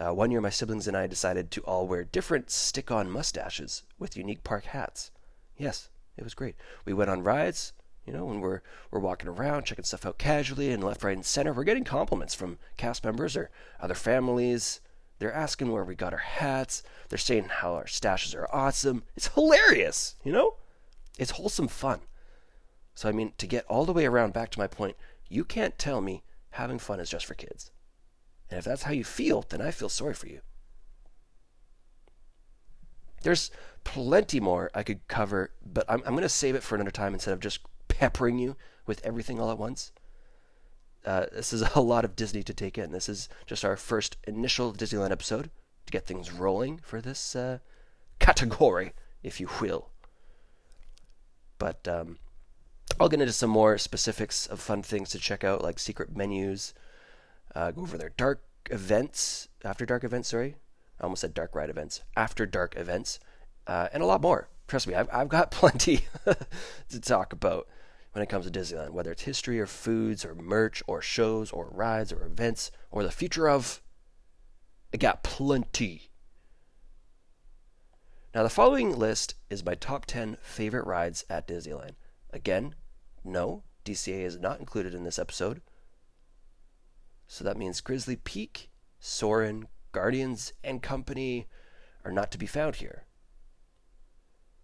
Uh, 0.00 0.12
one 0.12 0.32
year, 0.32 0.40
my 0.40 0.50
siblings 0.50 0.88
and 0.88 0.96
I 0.96 1.06
decided 1.06 1.52
to 1.52 1.60
all 1.60 1.86
wear 1.86 2.02
different 2.02 2.50
stick 2.50 2.90
on 2.90 3.08
mustaches 3.08 3.84
with 4.00 4.16
unique 4.16 4.42
park 4.42 4.64
hats. 4.64 5.12
Yes, 5.56 5.88
it 6.16 6.24
was 6.24 6.34
great. 6.34 6.56
We 6.84 6.92
went 6.92 7.10
on 7.10 7.22
rides, 7.22 7.72
you 8.04 8.12
know, 8.12 8.24
when 8.24 8.40
we're, 8.40 8.60
we're 8.90 8.98
walking 8.98 9.28
around, 9.28 9.66
checking 9.66 9.84
stuff 9.84 10.04
out 10.04 10.18
casually 10.18 10.72
and 10.72 10.82
left, 10.82 11.04
right, 11.04 11.16
and 11.16 11.24
center. 11.24 11.52
We're 11.52 11.62
getting 11.62 11.84
compliments 11.84 12.34
from 12.34 12.58
cast 12.76 13.04
members 13.04 13.36
or 13.36 13.50
other 13.80 13.94
families. 13.94 14.80
They're 15.20 15.32
asking 15.32 15.70
where 15.70 15.84
we 15.84 15.94
got 15.94 16.12
our 16.12 16.18
hats. 16.18 16.82
They're 17.08 17.18
saying 17.18 17.44
how 17.44 17.74
our 17.74 17.84
stashes 17.84 18.34
are 18.34 18.52
awesome. 18.52 19.04
It's 19.14 19.28
hilarious, 19.28 20.16
you 20.24 20.32
know? 20.32 20.56
It's 21.18 21.32
wholesome 21.32 21.68
fun. 21.68 22.00
So, 22.94 23.08
I 23.08 23.12
mean, 23.12 23.32
to 23.38 23.46
get 23.46 23.66
all 23.66 23.84
the 23.84 23.92
way 23.92 24.06
around 24.06 24.32
back 24.32 24.50
to 24.50 24.58
my 24.58 24.66
point, 24.66 24.96
you 25.28 25.44
can't 25.44 25.78
tell 25.78 26.00
me 26.00 26.22
having 26.50 26.78
fun 26.78 27.00
is 27.00 27.10
just 27.10 27.26
for 27.26 27.34
kids. 27.34 27.72
And 28.50 28.58
if 28.58 28.64
that's 28.64 28.82
how 28.82 28.92
you 28.92 29.04
feel, 29.04 29.44
then 29.48 29.60
I 29.60 29.70
feel 29.70 29.88
sorry 29.88 30.14
for 30.14 30.28
you. 30.28 30.40
There's 33.22 33.50
plenty 33.84 34.38
more 34.38 34.70
I 34.74 34.82
could 34.82 35.06
cover, 35.08 35.50
but 35.64 35.84
I'm, 35.88 36.02
I'm 36.04 36.12
going 36.12 36.22
to 36.22 36.28
save 36.28 36.54
it 36.54 36.62
for 36.62 36.74
another 36.74 36.90
time 36.90 37.14
instead 37.14 37.32
of 37.32 37.40
just 37.40 37.60
peppering 37.88 38.38
you 38.38 38.56
with 38.86 39.04
everything 39.04 39.40
all 39.40 39.50
at 39.50 39.58
once. 39.58 39.92
Uh, 41.04 41.26
this 41.32 41.52
is 41.52 41.62
a 41.74 41.80
lot 41.80 42.04
of 42.04 42.16
Disney 42.16 42.42
to 42.42 42.54
take 42.54 42.78
in. 42.78 42.92
This 42.92 43.08
is 43.08 43.28
just 43.46 43.64
our 43.64 43.76
first 43.76 44.16
initial 44.26 44.72
Disneyland 44.72 45.10
episode 45.10 45.50
to 45.86 45.90
get 45.90 46.06
things 46.06 46.32
rolling 46.32 46.78
for 46.82 47.00
this 47.00 47.34
uh, 47.34 47.58
category, 48.18 48.92
if 49.22 49.40
you 49.40 49.48
will. 49.60 49.90
But 51.58 51.86
um, 51.88 52.18
I'll 52.98 53.08
get 53.08 53.20
into 53.20 53.32
some 53.32 53.50
more 53.50 53.78
specifics 53.78 54.46
of 54.46 54.60
fun 54.60 54.82
things 54.82 55.10
to 55.10 55.18
check 55.18 55.44
out, 55.44 55.62
like 55.62 55.78
secret 55.78 56.16
menus, 56.16 56.74
uh, 57.54 57.70
go 57.70 57.82
over 57.82 57.98
their 57.98 58.12
dark 58.16 58.42
events, 58.70 59.48
after 59.64 59.86
dark 59.86 60.04
events, 60.04 60.28
sorry. 60.28 60.56
I 61.00 61.04
almost 61.04 61.20
said 61.20 61.34
dark 61.34 61.54
ride 61.54 61.70
events, 61.70 62.02
after 62.16 62.46
dark 62.46 62.76
events, 62.76 63.18
uh, 63.66 63.88
and 63.92 64.02
a 64.02 64.06
lot 64.06 64.22
more. 64.22 64.48
Trust 64.68 64.86
me, 64.86 64.94
I've, 64.94 65.08
I've 65.12 65.28
got 65.28 65.50
plenty 65.50 66.06
to 66.88 67.00
talk 67.00 67.32
about 67.32 67.66
when 68.12 68.22
it 68.22 68.28
comes 68.28 68.48
to 68.48 68.58
Disneyland, 68.58 68.90
whether 68.90 69.10
it's 69.10 69.22
history 69.22 69.58
or 69.60 69.66
foods 69.66 70.24
or 70.24 70.34
merch 70.34 70.82
or 70.86 71.02
shows 71.02 71.50
or 71.50 71.68
rides 71.70 72.12
or 72.12 72.24
events 72.24 72.70
or 72.90 73.02
the 73.02 73.10
future 73.10 73.48
of. 73.48 73.82
I 74.92 74.96
got 74.96 75.24
plenty. 75.24 76.10
Now, 78.34 78.42
the 78.42 78.50
following 78.50 78.98
list 78.98 79.36
is 79.48 79.64
my 79.64 79.76
top 79.76 80.06
10 80.06 80.38
favorite 80.42 80.86
rides 80.86 81.24
at 81.30 81.46
Disneyland. 81.46 81.92
Again, 82.32 82.74
no, 83.22 83.62
DCA 83.84 84.24
is 84.24 84.40
not 84.40 84.58
included 84.58 84.92
in 84.92 85.04
this 85.04 85.20
episode. 85.20 85.62
So 87.28 87.44
that 87.44 87.56
means 87.56 87.80
Grizzly 87.80 88.16
Peak, 88.16 88.70
Soarin', 88.98 89.68
Guardians, 89.92 90.52
and 90.64 90.82
Company 90.82 91.46
are 92.04 92.10
not 92.10 92.32
to 92.32 92.38
be 92.38 92.46
found 92.46 92.76
here. 92.76 93.04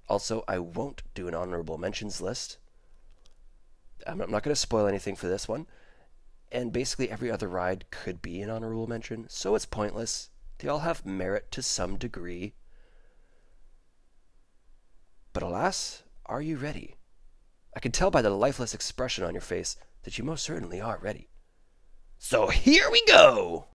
Also, 0.09 0.43
I 0.49 0.59
won't 0.59 1.03
do 1.15 1.29
an 1.29 1.35
honorable 1.37 1.79
mentions 1.79 2.21
list. 2.21 2.59
I'm 4.05 4.19
not 4.19 4.31
going 4.31 4.43
to 4.43 4.57
spoil 4.57 4.89
anything 4.89 5.15
for 5.15 5.29
this 5.29 5.47
one. 5.47 5.69
And 6.51 6.73
basically, 6.73 7.09
every 7.09 7.31
other 7.31 7.47
ride 7.47 7.85
could 7.93 8.21
be 8.21 8.43
an 8.43 8.51
honorable 8.51 8.89
mention, 8.89 9.27
so 9.29 9.55
it's 9.55 9.65
pointless. 9.65 10.31
They 10.59 10.67
all 10.67 10.81
have 10.81 11.07
merit 11.07 11.53
to 11.53 11.63
some 11.63 11.97
degree. 11.97 12.55
But 15.33 15.45
alas, 15.45 16.03
are 16.27 16.43
you 16.43 16.57
ready? 16.57 16.97
I 17.75 17.81
can 17.81 17.93
tell 17.93 18.11
by 18.11 18.21
the 18.21 18.31
lifeless 18.31 18.75
expression 18.75 19.25
on 19.25 19.33
your 19.33 19.41
face 19.41 19.77
that 20.03 20.19
you 20.19 20.25
most 20.25 20.45
certainly 20.45 20.81
are 20.81 20.99
ready. 21.01 21.29
So 22.19 22.49
here 22.49 22.91
we 22.91 23.03
go! 23.07 23.67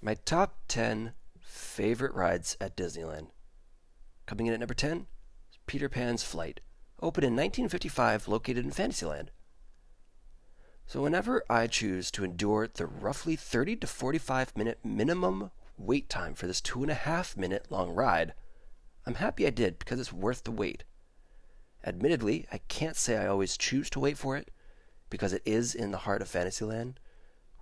My 0.00 0.14
top 0.24 0.58
10 0.68 1.12
favorite 1.38 2.14
rides 2.14 2.56
at 2.60 2.76
Disneyland. 2.76 3.28
Coming 4.24 4.46
in 4.46 4.54
at 4.54 4.60
number 4.60 4.74
10 4.74 5.06
Peter 5.66 5.88
Pan's 5.88 6.24
Flight, 6.24 6.60
opened 7.00 7.24
in 7.24 7.34
1955, 7.34 8.26
located 8.26 8.64
in 8.64 8.70
Fantasyland. 8.70 9.30
So, 10.86 11.02
whenever 11.02 11.42
I 11.48 11.66
choose 11.66 12.10
to 12.12 12.24
endure 12.24 12.68
the 12.68 12.86
roughly 12.86 13.36
30 13.36 13.76
to 13.76 13.86
45 13.86 14.56
minute 14.56 14.78
minimum 14.84 15.50
wait 15.78 16.08
time 16.08 16.34
for 16.34 16.46
this 16.46 16.60
two 16.60 16.82
and 16.82 16.90
a 16.90 16.94
half 16.94 17.36
minute 17.36 17.66
long 17.70 17.90
ride, 17.90 18.34
I'm 19.06 19.14
happy 19.14 19.46
I 19.46 19.50
did 19.50 19.78
because 19.78 19.98
it's 19.98 20.12
worth 20.12 20.44
the 20.44 20.50
wait. 20.50 20.84
Admittedly, 21.84 22.46
I 22.52 22.58
can't 22.58 22.96
say 22.96 23.16
I 23.16 23.26
always 23.26 23.56
choose 23.56 23.90
to 23.90 24.00
wait 24.00 24.16
for 24.16 24.36
it 24.36 24.50
because 25.10 25.32
it 25.32 25.42
is 25.44 25.74
in 25.74 25.90
the 25.90 25.98
heart 25.98 26.22
of 26.22 26.28
Fantasyland, 26.28 27.00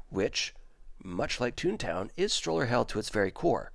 which, 0.08 0.54
much 1.02 1.40
like 1.40 1.56
Toontown, 1.56 2.10
is 2.16 2.32
stroller 2.32 2.66
hell 2.66 2.84
to 2.84 2.98
its 2.98 3.08
very 3.08 3.30
core. 3.30 3.72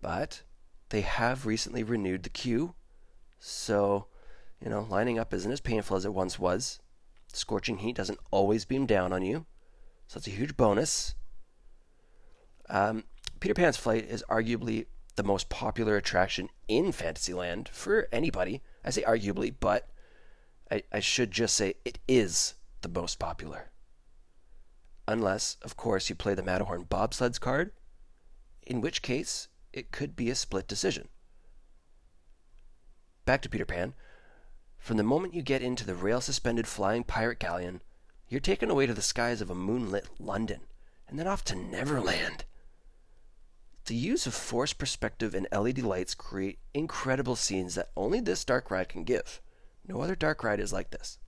But 0.00 0.42
they 0.90 1.00
have 1.00 1.46
recently 1.46 1.82
renewed 1.82 2.22
the 2.22 2.30
queue, 2.30 2.74
so, 3.40 4.06
you 4.60 4.70
know, 4.70 4.86
lining 4.88 5.18
up 5.18 5.34
isn't 5.34 5.50
as 5.50 5.60
painful 5.60 5.96
as 5.96 6.04
it 6.04 6.14
once 6.14 6.38
was. 6.38 6.80
Scorching 7.32 7.78
heat 7.78 7.96
doesn't 7.96 8.18
always 8.30 8.64
beam 8.64 8.86
down 8.86 9.12
on 9.12 9.22
you, 9.22 9.46
so 10.06 10.18
it's 10.18 10.26
a 10.26 10.30
huge 10.30 10.56
bonus. 10.56 11.14
Um, 12.68 13.04
Peter 13.40 13.54
Pan's 13.54 13.76
Flight 13.76 14.06
is 14.08 14.24
arguably 14.28 14.86
the 15.16 15.22
most 15.22 15.48
popular 15.48 15.96
attraction 15.96 16.48
in 16.68 16.92
Fantasyland 16.92 17.68
for 17.72 18.08
anybody. 18.12 18.62
I 18.84 18.90
say 18.90 19.02
arguably, 19.02 19.54
but 19.58 19.88
I, 20.70 20.82
I 20.92 21.00
should 21.00 21.30
just 21.30 21.56
say 21.56 21.74
it 21.84 21.98
is 22.06 22.54
the 22.82 22.88
most 22.88 23.18
popular. 23.18 23.70
Unless, 25.06 25.56
of 25.62 25.76
course, 25.76 26.08
you 26.08 26.14
play 26.14 26.34
the 26.34 26.42
Matterhorn 26.42 26.84
bobsleds 26.84 27.40
card, 27.40 27.72
in 28.66 28.80
which 28.80 29.02
case 29.02 29.48
it 29.72 29.90
could 29.90 30.14
be 30.14 30.30
a 30.30 30.34
split 30.34 30.68
decision. 30.68 31.08
Back 33.24 33.42
to 33.42 33.48
Peter 33.48 33.64
Pan. 33.64 33.94
From 34.88 34.96
the 34.96 35.02
moment 35.02 35.34
you 35.34 35.42
get 35.42 35.60
into 35.60 35.84
the 35.84 35.94
rail 35.94 36.22
suspended 36.22 36.66
flying 36.66 37.04
pirate 37.04 37.38
galleon, 37.38 37.82
you're 38.26 38.40
taken 38.40 38.70
away 38.70 38.86
to 38.86 38.94
the 38.94 39.02
skies 39.02 39.42
of 39.42 39.50
a 39.50 39.54
moonlit 39.54 40.08
London, 40.18 40.60
and 41.06 41.18
then 41.18 41.26
off 41.26 41.44
to 41.44 41.54
Neverland. 41.54 42.46
The 43.84 43.94
use 43.94 44.26
of 44.26 44.32
forced 44.32 44.78
perspective 44.78 45.34
and 45.34 45.46
LED 45.52 45.80
lights 45.80 46.14
create 46.14 46.60
incredible 46.72 47.36
scenes 47.36 47.74
that 47.74 47.90
only 47.98 48.20
this 48.20 48.46
dark 48.46 48.70
ride 48.70 48.88
can 48.88 49.04
give. 49.04 49.42
No 49.86 50.00
other 50.00 50.16
dark 50.16 50.42
ride 50.42 50.58
is 50.58 50.72
like 50.72 50.90
this. 50.90 51.18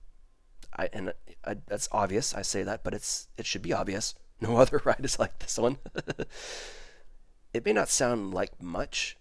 I 0.75 0.89
and 0.91 1.13
I, 1.45 1.57
that's 1.67 1.87
obvious. 1.91 2.33
I 2.33 2.41
say 2.41 2.63
that, 2.63 2.83
but 2.83 2.95
it's 2.95 3.27
it 3.37 3.45
should 3.45 3.61
be 3.61 3.73
obvious. 3.73 4.15
No 4.39 4.57
other 4.57 4.81
ride 4.83 5.05
is 5.05 5.19
like 5.19 5.37
this 5.37 5.59
one. 5.59 5.77
it 7.53 7.63
may 7.63 7.73
not 7.73 7.89
sound 7.89 8.33
like 8.33 8.59
much. 8.59 9.19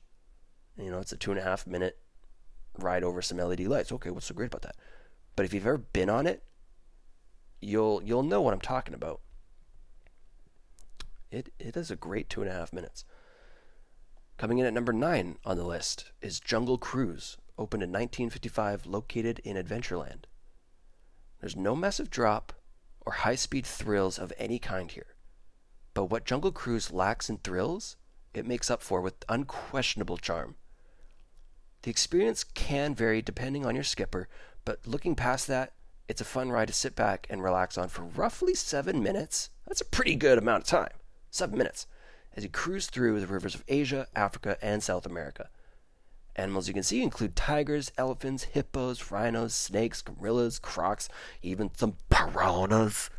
You 0.78 0.90
know, 0.90 1.00
it's 1.00 1.12
a 1.12 1.18
two 1.18 1.30
and 1.30 1.38
a 1.38 1.44
half 1.44 1.66
minute 1.66 1.98
ride 2.82 3.04
over 3.04 3.22
some 3.22 3.38
LED 3.38 3.60
lights. 3.60 3.92
Okay, 3.92 4.10
what's 4.10 4.26
so 4.26 4.34
great 4.34 4.46
about 4.46 4.62
that? 4.62 4.76
But 5.36 5.46
if 5.46 5.54
you've 5.54 5.66
ever 5.66 5.78
been 5.78 6.10
on 6.10 6.26
it, 6.26 6.42
you'll 7.60 8.02
you'll 8.02 8.22
know 8.22 8.40
what 8.40 8.54
I'm 8.54 8.60
talking 8.60 8.94
about. 8.94 9.20
It 11.30 11.52
it 11.58 11.76
is 11.76 11.90
a 11.90 11.96
great 11.96 12.28
two 12.28 12.42
and 12.42 12.50
a 12.50 12.54
half 12.54 12.72
minutes. 12.72 13.04
Coming 14.36 14.58
in 14.58 14.66
at 14.66 14.72
number 14.72 14.92
nine 14.92 15.36
on 15.44 15.56
the 15.56 15.64
list 15.64 16.12
is 16.22 16.40
Jungle 16.40 16.78
Cruise, 16.78 17.36
opened 17.58 17.82
in 17.82 17.90
1955, 17.90 18.86
located 18.86 19.38
in 19.40 19.56
Adventureland. 19.56 20.24
There's 21.40 21.56
no 21.56 21.76
massive 21.76 22.10
drop 22.10 22.54
or 23.04 23.12
high 23.12 23.34
speed 23.34 23.66
thrills 23.66 24.18
of 24.18 24.32
any 24.38 24.58
kind 24.58 24.90
here. 24.90 25.14
But 25.92 26.06
what 26.06 26.24
Jungle 26.24 26.52
Cruise 26.52 26.90
lacks 26.90 27.28
in 27.28 27.38
thrills, 27.38 27.96
it 28.32 28.46
makes 28.46 28.70
up 28.70 28.82
for 28.82 29.00
with 29.00 29.24
unquestionable 29.28 30.16
charm. 30.16 30.56
The 31.82 31.90
experience 31.90 32.44
can 32.44 32.94
vary 32.94 33.22
depending 33.22 33.64
on 33.64 33.74
your 33.74 33.84
skipper, 33.84 34.28
but 34.64 34.86
looking 34.86 35.14
past 35.14 35.46
that, 35.46 35.72
it's 36.08 36.20
a 36.20 36.26
fun 36.26 36.50
ride 36.50 36.68
to 36.68 36.74
sit 36.74 36.94
back 36.94 37.26
and 37.30 37.42
relax 37.42 37.78
on 37.78 37.88
for 37.88 38.02
roughly 38.02 38.54
seven 38.54 39.02
minutes. 39.02 39.50
That's 39.66 39.80
a 39.80 39.86
pretty 39.86 40.14
good 40.14 40.38
amount 40.38 40.64
of 40.64 40.68
time. 40.68 40.92
Seven 41.30 41.56
minutes 41.56 41.86
as 42.36 42.42
you 42.44 42.50
cruise 42.50 42.86
through 42.86 43.20
the 43.20 43.26
rivers 43.26 43.54
of 43.54 43.64
Asia, 43.68 44.06
Africa, 44.14 44.56
and 44.60 44.82
South 44.82 45.06
America. 45.06 45.48
Animals 46.36 46.68
you 46.68 46.74
can 46.74 46.82
see 46.82 47.02
include 47.02 47.34
tigers, 47.34 47.90
elephants, 47.96 48.44
hippos, 48.44 49.10
rhinos, 49.10 49.54
snakes, 49.54 50.02
gorillas, 50.02 50.58
crocs, 50.58 51.08
even 51.42 51.70
some 51.76 51.96
piranhas. 52.08 53.10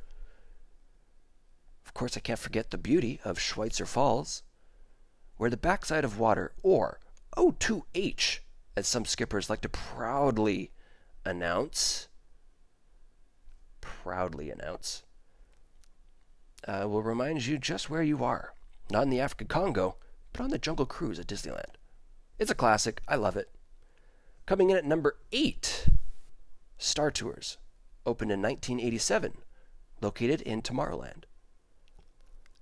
Of 1.85 1.93
course, 1.93 2.15
I 2.15 2.21
can't 2.21 2.39
forget 2.39 2.71
the 2.71 2.77
beauty 2.77 3.19
of 3.25 3.39
Schweitzer 3.39 3.85
Falls, 3.85 4.43
where 5.37 5.49
the 5.49 5.57
backside 5.57 6.05
of 6.05 6.19
water, 6.19 6.53
or 6.63 6.99
O2H, 7.35 8.39
as 8.75 8.87
some 8.87 9.05
skippers 9.05 9.49
like 9.49 9.61
to 9.61 9.69
proudly 9.69 10.71
announce, 11.25 12.07
proudly 13.81 14.49
announce, 14.49 15.03
uh, 16.67 16.85
will 16.87 17.03
remind 17.03 17.45
you 17.45 17.57
just 17.57 17.89
where 17.89 18.03
you 18.03 18.23
are. 18.23 18.53
Not 18.89 19.03
in 19.03 19.09
the 19.09 19.19
African 19.19 19.47
Congo, 19.47 19.97
but 20.33 20.41
on 20.41 20.49
the 20.49 20.57
Jungle 20.57 20.85
Cruise 20.85 21.19
at 21.19 21.27
Disneyland. 21.27 21.75
It's 22.39 22.51
a 22.51 22.55
classic. 22.55 23.01
I 23.07 23.15
love 23.15 23.37
it. 23.37 23.49
Coming 24.45 24.69
in 24.69 24.77
at 24.77 24.85
number 24.85 25.17
eight, 25.31 25.87
Star 26.77 27.11
Tours, 27.11 27.57
opened 28.05 28.31
in 28.31 28.41
1987, 28.41 29.37
located 30.01 30.41
in 30.41 30.61
Tomorrowland. 30.61 31.23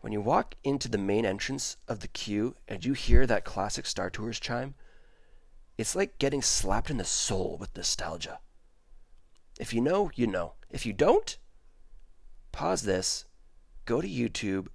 When 0.01 0.13
you 0.13 0.21
walk 0.21 0.55
into 0.63 0.87
the 0.89 0.97
main 0.97 1.25
entrance 1.25 1.77
of 1.87 1.99
the 1.99 2.07
queue 2.07 2.55
and 2.67 2.85
you 2.85 2.93
hear 2.93 3.25
that 3.25 3.43
classic 3.43 3.85
Star 3.85 4.09
Tours 4.09 4.39
chime, 4.39 4.75
it's 5.79 5.95
like 5.95 6.19
getting 6.19 6.41
slapped 6.41 6.89
in 6.89 6.97
the 6.97 7.05
soul 7.05 7.55
with 7.57 7.73
nostalgia. 7.73 8.39
If 9.57 9.73
you 9.73 9.79
know, 9.79 10.11
you 10.13 10.27
know. 10.27 10.55
If 10.69 10.85
you 10.85 10.91
don't, 10.91 11.37
pause 12.51 12.81
this, 12.81 13.23
go 13.85 14.01
to 14.01 14.07
YouTube, 14.07 14.67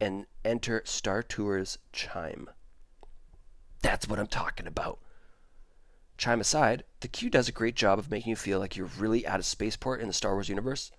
and 0.00 0.26
enter 0.44 0.82
Star 0.84 1.20
Tours 1.20 1.78
chime. 1.92 2.48
That's 3.82 4.06
what 4.06 4.20
I'm 4.20 4.28
talking 4.28 4.68
about. 4.68 5.00
Chime 6.16 6.40
aside, 6.40 6.84
the 7.00 7.08
queue 7.08 7.28
does 7.28 7.48
a 7.48 7.52
great 7.52 7.74
job 7.74 7.98
of 7.98 8.08
making 8.08 8.30
you 8.30 8.36
feel 8.36 8.60
like 8.60 8.76
you're 8.76 8.86
really 8.86 9.26
at 9.26 9.40
a 9.40 9.42
spaceport 9.42 10.00
in 10.00 10.06
the 10.06 10.12
Star 10.12 10.34
Wars 10.34 10.48
universe. 10.48 10.92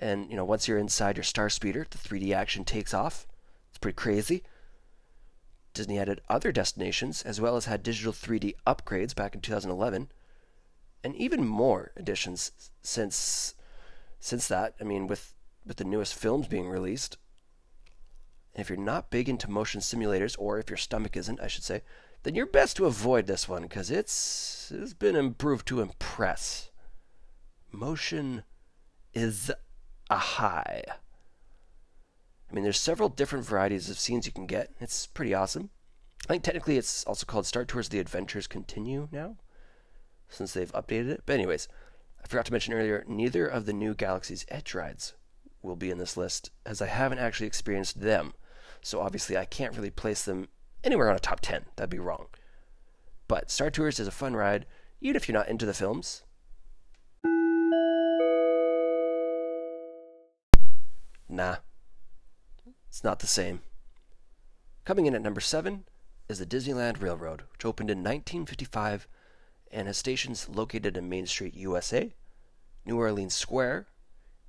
And, 0.00 0.28
you 0.28 0.34
know, 0.34 0.44
once 0.44 0.66
you're 0.66 0.76
inside 0.76 1.16
your 1.16 1.22
Star 1.22 1.48
Speeder, 1.48 1.86
the 1.88 1.98
3D 1.98 2.34
action 2.34 2.64
takes 2.64 2.92
off. 2.92 3.28
It's 3.68 3.78
pretty 3.78 3.94
crazy. 3.94 4.42
Disney 5.76 5.98
added 5.98 6.20
other 6.28 6.52
destinations, 6.52 7.22
as 7.22 7.40
well 7.40 7.56
as 7.56 7.66
had 7.66 7.82
digital 7.82 8.12
3D 8.12 8.54
upgrades 8.66 9.14
back 9.14 9.34
in 9.34 9.40
2011, 9.40 10.10
and 11.04 11.14
even 11.14 11.46
more 11.46 11.92
additions 11.96 12.70
since 12.82 13.54
since 14.18 14.48
that. 14.48 14.74
I 14.80 14.84
mean, 14.84 15.06
with 15.06 15.34
with 15.64 15.76
the 15.76 15.84
newest 15.84 16.14
films 16.14 16.48
being 16.48 16.68
released. 16.68 17.18
And 18.54 18.62
if 18.62 18.70
you're 18.70 18.78
not 18.78 19.10
big 19.10 19.28
into 19.28 19.50
motion 19.50 19.80
simulators, 19.80 20.34
or 20.38 20.58
if 20.58 20.70
your 20.70 20.78
stomach 20.78 21.16
isn't, 21.16 21.40
I 21.40 21.46
should 21.46 21.64
say, 21.64 21.82
then 22.22 22.34
you're 22.34 22.46
best 22.46 22.76
to 22.76 22.86
avoid 22.86 23.26
this 23.26 23.48
one 23.48 23.62
because 23.62 23.90
it's 23.90 24.72
it's 24.74 24.94
been 24.94 25.14
improved 25.14 25.66
to 25.68 25.80
impress. 25.80 26.70
Motion 27.70 28.44
is 29.12 29.50
a 30.08 30.18
high. 30.18 30.82
I 32.50 32.54
mean, 32.54 32.64
there's 32.64 32.80
several 32.80 33.08
different 33.08 33.44
varieties 33.44 33.90
of 33.90 33.98
scenes 33.98 34.26
you 34.26 34.32
can 34.32 34.46
get. 34.46 34.70
It's 34.80 35.06
pretty 35.06 35.34
awesome. 35.34 35.70
I 36.28 36.32
think 36.32 36.42
technically 36.42 36.76
it's 36.76 37.04
also 37.04 37.26
called 37.26 37.46
Star 37.46 37.64
Tours 37.64 37.88
The 37.88 37.98
Adventures 37.98 38.46
Continue 38.46 39.08
now, 39.12 39.36
since 40.28 40.52
they've 40.52 40.72
updated 40.72 41.08
it. 41.08 41.22
But, 41.26 41.34
anyways, 41.34 41.68
I 42.22 42.26
forgot 42.26 42.46
to 42.46 42.52
mention 42.52 42.74
earlier, 42.74 43.04
neither 43.06 43.46
of 43.46 43.66
the 43.66 43.72
new 43.72 43.94
Galaxy's 43.94 44.46
Edge 44.48 44.74
rides 44.74 45.14
will 45.62 45.76
be 45.76 45.90
in 45.90 45.98
this 45.98 46.16
list, 46.16 46.50
as 46.64 46.80
I 46.80 46.86
haven't 46.86 47.18
actually 47.18 47.46
experienced 47.46 48.00
them. 48.00 48.34
So, 48.80 49.00
obviously, 49.00 49.36
I 49.36 49.44
can't 49.44 49.76
really 49.76 49.90
place 49.90 50.24
them 50.24 50.48
anywhere 50.84 51.10
on 51.10 51.16
a 51.16 51.20
top 51.20 51.40
10. 51.40 51.66
That'd 51.76 51.90
be 51.90 51.98
wrong. 51.98 52.26
But 53.28 53.50
Star 53.50 53.70
Tours 53.70 53.98
is 53.98 54.06
a 54.06 54.12
fun 54.12 54.34
ride, 54.34 54.66
even 55.00 55.16
if 55.16 55.28
you're 55.28 55.36
not 55.36 55.48
into 55.48 55.66
the 55.66 55.74
films. 55.74 56.22
Nah, 61.28 61.56
it's 62.96 63.04
not 63.04 63.18
the 63.18 63.26
same. 63.26 63.60
Coming 64.86 65.04
in 65.04 65.14
at 65.14 65.20
number 65.20 65.42
seven 65.42 65.84
is 66.30 66.38
the 66.38 66.46
Disneyland 66.46 67.02
Railroad, 67.02 67.42
which 67.52 67.66
opened 67.66 67.90
in 67.90 67.98
1955 67.98 69.06
and 69.70 69.86
has 69.86 69.98
stations 69.98 70.48
located 70.48 70.96
in 70.96 71.06
Main 71.06 71.26
Street, 71.26 71.52
USA, 71.52 72.14
New 72.86 72.96
Orleans 72.96 73.34
Square, 73.34 73.86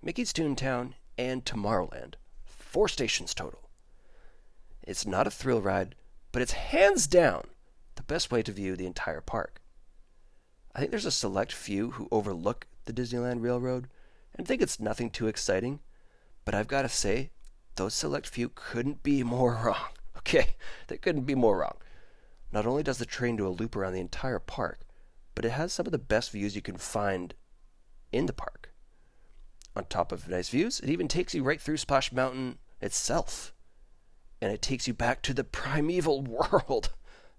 Mickey's 0.02 0.32
Toontown, 0.32 0.94
and 1.18 1.44
Tomorrowland. 1.44 2.14
Four 2.46 2.88
stations 2.88 3.34
total. 3.34 3.70
It's 4.82 5.06
not 5.06 5.28
a 5.28 5.32
thrill 5.32 5.62
ride, 5.62 5.96
but 6.32 6.42
it's 6.42 6.54
hands 6.54 7.06
down 7.06 7.48
the 7.96 8.04
best 8.04 8.32
way 8.32 8.44
to 8.44 8.54
view 8.54 8.78
the 8.78 8.88
entire 8.88 9.20
park. 9.20 9.62
I 10.74 10.80
think 10.80 10.92
there's 10.92 11.06
a 11.06 11.12
select 11.12 11.52
few 11.52 11.92
who 11.92 12.08
overlook 12.12 12.66
the 12.86 12.94
Disneyland 12.94 13.44
Railroad 13.44 13.90
and 14.34 14.48
think 14.48 14.62
it's 14.62 14.80
nothing 14.80 15.10
too 15.10 15.28
exciting, 15.28 15.82
but 16.46 16.56
I've 16.56 16.70
got 16.70 16.84
to 16.84 16.90
say, 16.90 17.32
those 17.78 17.94
select 17.94 18.28
few 18.28 18.50
couldn't 18.54 19.04
be 19.04 19.24
more 19.24 19.54
wrong. 19.66 19.90
Okay, 20.18 20.56
they 20.88 20.98
couldn't 20.98 21.24
be 21.24 21.36
more 21.36 21.60
wrong. 21.60 21.78
Not 22.52 22.66
only 22.66 22.84
does 22.84 22.98
the 22.98 23.06
train 23.06 23.36
do 23.36 23.48
a 23.48 23.50
loop 23.50 23.76
around 23.76 23.94
the 23.94 24.00
entire 24.00 24.40
park, 24.40 24.82
but 25.36 25.46
it 25.46 25.52
has 25.52 25.72
some 25.72 25.86
of 25.86 25.92
the 25.92 25.98
best 25.98 26.32
views 26.32 26.56
you 26.56 26.62
can 26.62 26.78
find 26.78 27.34
in 28.12 28.26
the 28.26 28.34
park. 28.34 28.74
On 29.76 29.86
top 29.86 30.12
of 30.12 30.28
nice 30.28 30.50
views, 30.50 30.80
it 30.80 30.90
even 30.90 31.08
takes 31.08 31.36
you 31.36 31.44
right 31.44 31.62
through 31.62 31.78
Splash 31.78 32.12
Mountain 32.12 32.58
itself. 32.82 33.54
And 34.42 34.52
it 34.52 34.62
takes 34.62 34.88
you 34.88 34.94
back 34.94 35.22
to 35.24 35.34
the 35.34 35.44
primeval 35.44 36.22
world. 36.52 36.90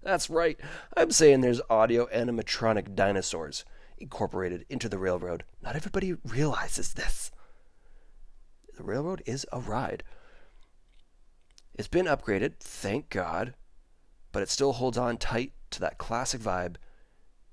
That's 0.01 0.29
right, 0.29 0.57
I'm 0.95 1.11
saying 1.11 1.41
there's 1.41 1.61
audio 1.69 2.07
animatronic 2.07 2.95
dinosaurs 2.95 3.65
incorporated 3.97 4.65
into 4.69 4.87
the 4.87 4.97
railroad. 4.97 5.43
Not 5.61 5.75
everybody 5.75 6.15
realizes 6.23 6.93
this. 6.93 7.31
The 8.77 8.83
railroad 8.83 9.21
is 9.25 9.45
a 9.51 9.59
ride. 9.59 10.03
It's 11.79 11.87
been 11.87 12.07
upgraded, 12.07 12.55
thank 12.59 13.09
God, 13.09 13.53
but 14.33 14.43
it 14.43 14.49
still 14.49 14.73
holds 14.73 14.97
on 14.97 15.15
tight 15.15 15.53
to 15.71 15.79
that 15.79 15.97
classic 15.97 16.41
vibe. 16.41 16.75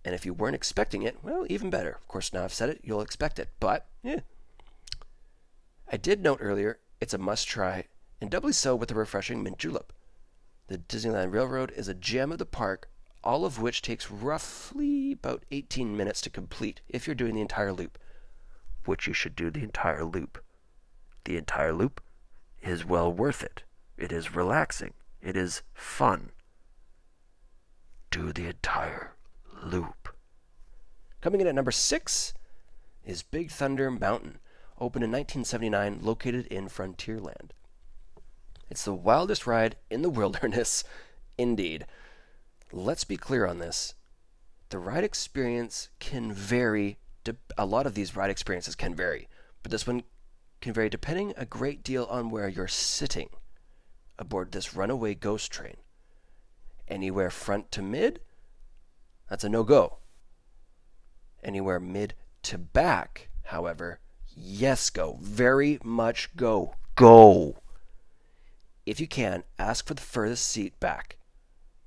And 0.04 0.16
if 0.16 0.26
you 0.26 0.34
weren't 0.34 0.56
expecting 0.56 1.04
it, 1.04 1.18
well, 1.22 1.46
even 1.48 1.70
better. 1.70 1.92
Of 1.92 2.08
course, 2.08 2.32
now 2.32 2.42
I've 2.42 2.52
said 2.52 2.68
it, 2.68 2.80
you'll 2.82 3.02
expect 3.02 3.38
it. 3.38 3.50
But, 3.60 3.86
yeah. 4.02 4.22
I 5.92 5.96
did 5.96 6.24
note 6.24 6.40
earlier, 6.42 6.80
it's 7.00 7.14
a 7.14 7.18
must 7.18 7.46
try, 7.46 7.84
and 8.20 8.28
doubly 8.28 8.52
so 8.52 8.74
with 8.74 8.88
the 8.88 8.96
refreshing 8.96 9.44
mint 9.44 9.58
julep. 9.58 9.92
The 10.66 10.78
Disneyland 10.78 11.32
Railroad 11.32 11.70
is 11.76 11.86
a 11.86 11.94
gem 11.94 12.32
of 12.32 12.38
the 12.38 12.46
park, 12.46 12.90
all 13.22 13.44
of 13.44 13.62
which 13.62 13.80
takes 13.80 14.10
roughly 14.10 15.12
about 15.12 15.44
18 15.52 15.96
minutes 15.96 16.20
to 16.22 16.30
complete 16.30 16.80
if 16.88 17.06
you're 17.06 17.14
doing 17.14 17.36
the 17.36 17.42
entire 17.42 17.72
loop. 17.72 17.96
Which 18.86 19.06
you 19.06 19.12
should 19.12 19.36
do 19.36 19.52
the 19.52 19.62
entire 19.62 20.04
loop. 20.04 20.42
The 21.26 21.36
entire 21.36 21.72
loop 21.72 22.00
is 22.60 22.84
well 22.84 23.12
worth 23.12 23.44
it. 23.44 23.62
It 23.96 24.12
is 24.12 24.34
relaxing. 24.34 24.92
It 25.22 25.36
is 25.36 25.62
fun. 25.72 26.30
Do 28.10 28.32
the 28.32 28.46
entire 28.46 29.14
loop. 29.62 30.14
Coming 31.22 31.40
in 31.40 31.46
at 31.46 31.54
number 31.54 31.70
six 31.70 32.34
is 33.04 33.22
Big 33.22 33.50
Thunder 33.50 33.90
Mountain, 33.90 34.38
opened 34.78 35.04
in 35.04 35.10
1979, 35.10 36.00
located 36.02 36.46
in 36.46 36.68
Frontierland. 36.68 37.50
It's 38.68 38.84
the 38.84 38.94
wildest 38.94 39.46
ride 39.46 39.76
in 39.90 40.02
the 40.02 40.10
wilderness, 40.20 40.84
indeed. 41.38 41.86
Let's 42.72 43.04
be 43.04 43.16
clear 43.16 43.46
on 43.46 43.60
this. 43.60 43.94
The 44.68 44.78
ride 44.78 45.04
experience 45.04 45.88
can 46.00 46.32
vary. 46.32 46.98
A 47.56 47.64
lot 47.64 47.86
of 47.86 47.94
these 47.94 48.14
ride 48.14 48.30
experiences 48.30 48.74
can 48.74 48.94
vary, 48.94 49.28
but 49.62 49.72
this 49.72 49.86
one 49.86 50.02
can 50.60 50.72
vary 50.72 50.88
depending 50.88 51.32
a 51.36 51.46
great 51.46 51.82
deal 51.82 52.04
on 52.04 52.30
where 52.30 52.48
you're 52.48 52.68
sitting 52.68 53.30
aboard 54.18 54.52
this 54.52 54.74
runaway 54.74 55.14
ghost 55.14 55.50
train. 55.50 55.76
Anywhere 56.88 57.30
front 57.30 57.70
to 57.72 57.82
mid, 57.82 58.20
that's 59.28 59.44
a 59.44 59.48
no 59.48 59.64
go. 59.64 59.98
Anywhere 61.42 61.80
mid 61.80 62.14
to 62.42 62.58
back, 62.58 63.28
however, 63.44 64.00
yes, 64.34 64.90
go. 64.90 65.18
Very 65.20 65.78
much 65.82 66.34
go. 66.36 66.74
Go. 66.94 67.56
If 68.84 69.00
you 69.00 69.08
can, 69.08 69.42
ask 69.58 69.86
for 69.86 69.94
the 69.94 70.02
furthest 70.02 70.46
seat 70.48 70.78
back. 70.78 71.16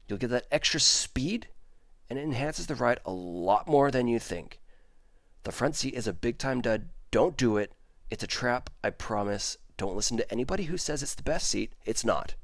You'll 0.08 0.20
get 0.20 0.32
that 0.32 0.48
extra 0.52 0.80
speed, 0.80 1.48
and 2.10 2.20
it 2.20 2.24
enhances 2.24 2.68
the 2.68 2.76
ride 2.76 3.00
a 3.06 3.12
lot 3.12 3.68
more 3.68 3.90
than 3.90 4.08
you 4.08 4.20
think. 4.20 4.60
The 5.44 5.52
front 5.52 5.76
seat 5.76 5.94
is 5.94 6.08
a 6.08 6.14
big 6.14 6.38
time 6.38 6.62
dud. 6.62 6.90
Don't 7.12 7.38
do 7.38 7.58
it. 7.58 7.72
It's 8.10 8.24
a 8.24 8.28
trap, 8.28 8.70
I 8.84 8.90
promise. 8.90 9.58
Don't 9.80 9.96
listen 9.96 10.18
to 10.18 10.30
anybody 10.30 10.66
who 10.66 10.78
says 10.78 11.02
it's 11.02 11.16
the 11.16 11.24
best 11.24 11.48
seat. 11.48 11.72
It's 11.86 12.04
not. 12.04 12.36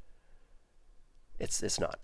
It's 1.37 1.61
it's 1.61 1.81
not. 1.81 1.99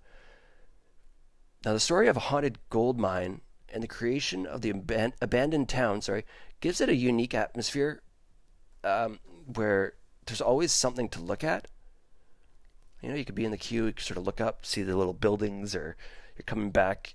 Now 1.64 1.72
the 1.72 1.80
story 1.80 2.06
of 2.06 2.18
a 2.18 2.28
haunted 2.28 2.58
gold 2.68 3.00
mine 3.00 3.40
and 3.72 3.82
the 3.82 3.88
creation 3.88 4.44
of 4.44 4.60
the 4.60 4.74
aban- 4.74 5.14
abandoned 5.22 5.70
town, 5.70 6.02
sorry, 6.02 6.26
gives 6.60 6.82
it 6.82 6.90
a 6.90 6.94
unique 6.94 7.32
atmosphere 7.32 8.02
um, 8.84 9.20
where 9.54 9.94
there's 10.26 10.42
always 10.42 10.70
something 10.70 11.08
to 11.08 11.22
look 11.22 11.42
at. 11.42 11.66
You 13.00 13.08
know, 13.08 13.14
you 13.14 13.24
could 13.24 13.34
be 13.34 13.46
in 13.46 13.52
the 13.52 13.56
queue, 13.56 13.86
you 13.86 13.92
could 13.94 14.04
sort 14.04 14.18
of 14.18 14.26
look 14.26 14.38
up, 14.38 14.66
see 14.66 14.82
the 14.82 14.96
little 14.98 15.14
buildings, 15.14 15.74
or 15.74 15.96
you're 16.36 16.44
coming 16.44 16.70
back 16.70 17.14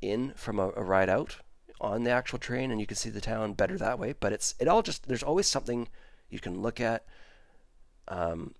in 0.00 0.32
from 0.36 0.60
a, 0.60 0.70
a 0.76 0.84
ride 0.84 1.08
out 1.08 1.38
on 1.80 2.04
the 2.04 2.12
actual 2.12 2.38
train, 2.38 2.70
and 2.70 2.80
you 2.80 2.86
can 2.86 2.96
see 2.96 3.10
the 3.10 3.20
town 3.20 3.54
better 3.54 3.76
that 3.78 3.98
way. 3.98 4.14
But 4.18 4.32
it's 4.32 4.54
it 4.60 4.68
all 4.68 4.82
just 4.82 5.08
there's 5.08 5.24
always 5.24 5.48
something 5.48 5.88
you 6.30 6.38
can 6.38 6.62
look 6.62 6.80
at, 6.80 7.04
um, 8.08 8.54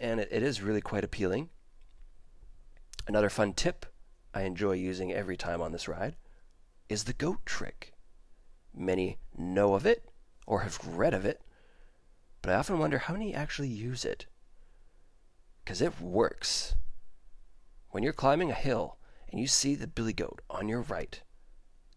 and 0.00 0.20
it, 0.20 0.28
it 0.30 0.42
is 0.42 0.62
really 0.62 0.80
quite 0.80 1.04
appealing. 1.04 1.48
Another 3.06 3.30
fun 3.30 3.52
tip 3.52 3.86
I 4.34 4.42
enjoy 4.42 4.72
using 4.72 5.12
every 5.12 5.36
time 5.36 5.60
on 5.60 5.72
this 5.72 5.88
ride 5.88 6.16
is 6.88 7.04
the 7.04 7.12
goat 7.12 7.44
trick. 7.44 7.92
Many 8.74 9.18
know 9.36 9.74
of 9.74 9.86
it 9.86 10.08
or 10.46 10.60
have 10.60 10.86
read 10.86 11.14
of 11.14 11.24
it, 11.24 11.42
but 12.40 12.52
I 12.52 12.56
often 12.56 12.78
wonder 12.78 12.98
how 12.98 13.14
many 13.14 13.34
actually 13.34 13.68
use 13.68 14.04
it. 14.04 14.26
Because 15.64 15.80
it 15.80 16.00
works. 16.00 16.74
When 17.90 18.02
you're 18.02 18.12
climbing 18.12 18.50
a 18.50 18.54
hill 18.54 18.96
and 19.30 19.40
you 19.40 19.46
see 19.46 19.74
the 19.74 19.86
billy 19.86 20.12
goat 20.12 20.40
on 20.50 20.68
your 20.68 20.80
right, 20.80 21.20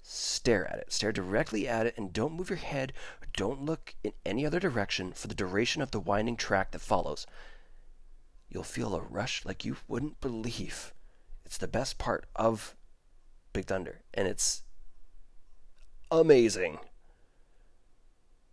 stare 0.08 0.72
at 0.72 0.78
it. 0.78 0.94
Stare 0.94 1.12
directly 1.12 1.68
at 1.68 1.88
it 1.88 1.98
and 1.98 2.14
don't 2.14 2.34
move 2.34 2.50
your 2.50 2.58
head 2.58 2.94
or 3.22 3.28
don't 3.34 3.66
look 3.66 3.96
in 4.04 4.14
any 4.24 4.46
other 4.46 4.60
direction 4.60 5.12
for 5.12 5.28
the 5.28 5.36
duration 5.36 5.82
of 5.82 5.92
the 5.92 6.00
winding 6.00 6.38
track 6.38 6.72
that 6.72 6.80
follows. 6.80 7.26
You'll 8.48 8.64
feel 8.64 8.96
a 8.96 9.02
rush 9.02 9.44
like 9.46 9.66
you 9.66 9.78
wouldn't 9.88 10.22
believe. 10.22 10.94
It's 11.44 11.58
the 11.58 11.68
best 11.68 11.98
part 11.98 12.26
of 12.36 12.76
Big 13.52 13.66
Thunder, 13.66 14.02
and 14.14 14.28
it's 14.28 14.62
amazing. 16.12 16.78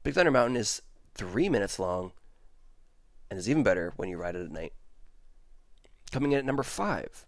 Big 0.03 0.15
Thunder 0.15 0.31
Mountain 0.31 0.57
is 0.57 0.81
three 1.15 1.49
minutes 1.49 1.79
long 1.79 2.13
and 3.31 3.39
is 3.39 3.49
even 3.49 3.63
better 3.63 3.93
when 3.97 4.09
you 4.09 4.17
ride 4.17 4.37
it 4.37 4.45
at 4.45 4.51
night. 4.51 4.73
Coming 6.11 6.33
in 6.33 6.39
at 6.39 6.45
number 6.45 6.63
five, 6.63 7.27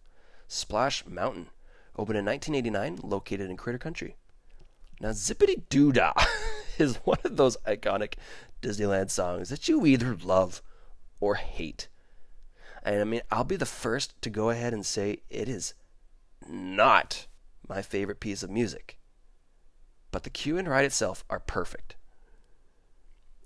Splash 0.49 1.07
Mountain, 1.07 1.49
opened 1.97 2.19
in 2.19 2.25
1989, 2.25 3.09
located 3.09 3.51
in 3.51 3.57
Critter 3.57 3.79
Country. 3.79 4.17
Now, 5.01 5.11
Zippity 5.11 5.63
Doo 5.69 5.93
Dah 5.93 6.15
is 6.79 6.97
one 7.05 7.19
of 7.25 7.37
those 7.37 7.57
iconic 7.67 8.15
Disneyland 8.63 9.11
songs 9.11 9.49
that 9.51 9.69
you 9.69 9.85
either 9.87 10.17
love 10.17 10.63
or 11.21 11.35
hate. 11.37 11.89
And 12.83 13.01
I 13.01 13.05
mean, 13.05 13.23
I'll 13.31 13.45
be 13.45 13.57
the 13.57 13.67
first 13.67 14.21
to 14.23 14.31
go 14.31 14.51
ahead 14.51 14.73
and 14.73 14.85
say 14.85 15.19
it 15.31 15.49
is 15.49 15.75
not 16.49 17.27
my 17.69 17.83
favorite 17.83 18.21
piece 18.21 18.43
of 18.43 18.51
music. 18.51 18.99
But 20.11 20.23
the 20.23 20.31
queue 20.31 20.59
and 20.59 20.69
ride 20.69 20.85
itself 20.85 21.25
are 21.31 21.41
perfect. 21.41 21.97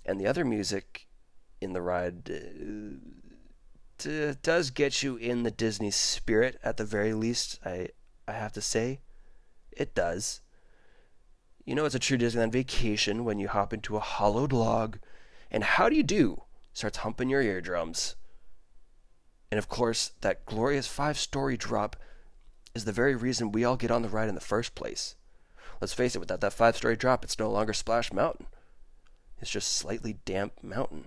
And 0.04 0.20
the 0.20 0.26
other 0.26 0.44
music 0.44 1.06
in 1.60 1.72
the 1.72 1.82
ride 1.82 2.30
uh, 4.06 4.34
does 4.42 4.70
get 4.70 5.02
you 5.02 5.16
in 5.16 5.42
the 5.42 5.50
Disney 5.50 5.90
spirit 5.90 6.58
at 6.62 6.76
the 6.76 6.84
very 6.84 7.12
least. 7.14 7.58
I 7.64 7.88
I 8.28 8.32
have 8.32 8.52
to 8.52 8.60
say, 8.60 9.00
it 9.72 9.94
does. 9.94 10.42
You 11.64 11.74
know, 11.74 11.84
it's 11.84 11.94
a 11.94 11.98
true 11.98 12.18
Disneyland 12.18 12.52
vacation 12.52 13.24
when 13.24 13.38
you 13.38 13.48
hop 13.48 13.72
into 13.72 13.96
a 13.96 14.00
hollowed 14.00 14.52
log, 14.52 14.98
and 15.50 15.64
how 15.64 15.88
do 15.88 15.96
you 15.96 16.02
do 16.02 16.42
starts 16.72 16.98
humping 16.98 17.28
your 17.28 17.42
eardrums. 17.42 18.14
And 19.50 19.58
of 19.58 19.68
course, 19.68 20.12
that 20.20 20.46
glorious 20.46 20.86
five 20.86 21.18
story 21.18 21.56
drop 21.56 21.96
is 22.74 22.84
the 22.84 22.92
very 22.92 23.16
reason 23.16 23.50
we 23.50 23.64
all 23.64 23.76
get 23.76 23.90
on 23.90 24.02
the 24.02 24.08
ride 24.08 24.28
in 24.28 24.34
the 24.34 24.40
first 24.40 24.74
place. 24.74 25.16
Let's 25.80 25.94
face 25.94 26.14
it, 26.14 26.20
without 26.20 26.40
that 26.42 26.52
five 26.52 26.76
story 26.76 26.96
drop, 26.96 27.24
it's 27.24 27.38
no 27.38 27.50
longer 27.50 27.72
Splash 27.72 28.12
Mountain. 28.12 28.46
It's 29.40 29.50
just 29.50 29.72
slightly 29.72 30.18
damp 30.24 30.52
mountain. 30.62 31.06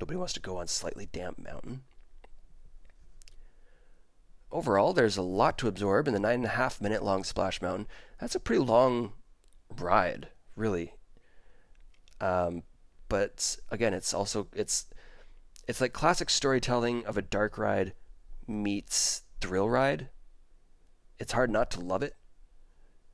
Nobody 0.00 0.16
wants 0.16 0.34
to 0.34 0.40
go 0.40 0.58
on 0.58 0.68
slightly 0.68 1.08
damp 1.12 1.38
mountain. 1.38 1.82
Overall, 4.50 4.92
there's 4.92 5.16
a 5.16 5.22
lot 5.22 5.58
to 5.58 5.68
absorb 5.68 6.08
in 6.08 6.14
the 6.14 6.20
nine 6.20 6.36
and 6.36 6.44
a 6.46 6.48
half 6.48 6.80
minute 6.80 7.02
long 7.02 7.22
Splash 7.22 7.60
Mountain. 7.60 7.86
That's 8.20 8.34
a 8.34 8.40
pretty 8.40 8.62
long 8.62 9.12
ride, 9.78 10.28
really. 10.56 10.94
Um, 12.20 12.62
but 13.08 13.56
again, 13.70 13.94
it's 13.94 14.14
also 14.14 14.48
it's 14.54 14.86
it's 15.66 15.80
like 15.80 15.92
classic 15.92 16.30
storytelling 16.30 17.04
of 17.04 17.16
a 17.16 17.22
dark 17.22 17.58
ride 17.58 17.92
meets 18.46 19.22
thrill 19.40 19.68
ride. 19.68 20.08
It's 21.18 21.32
hard 21.32 21.50
not 21.50 21.70
to 21.72 21.80
love 21.80 22.02
it. 22.02 22.14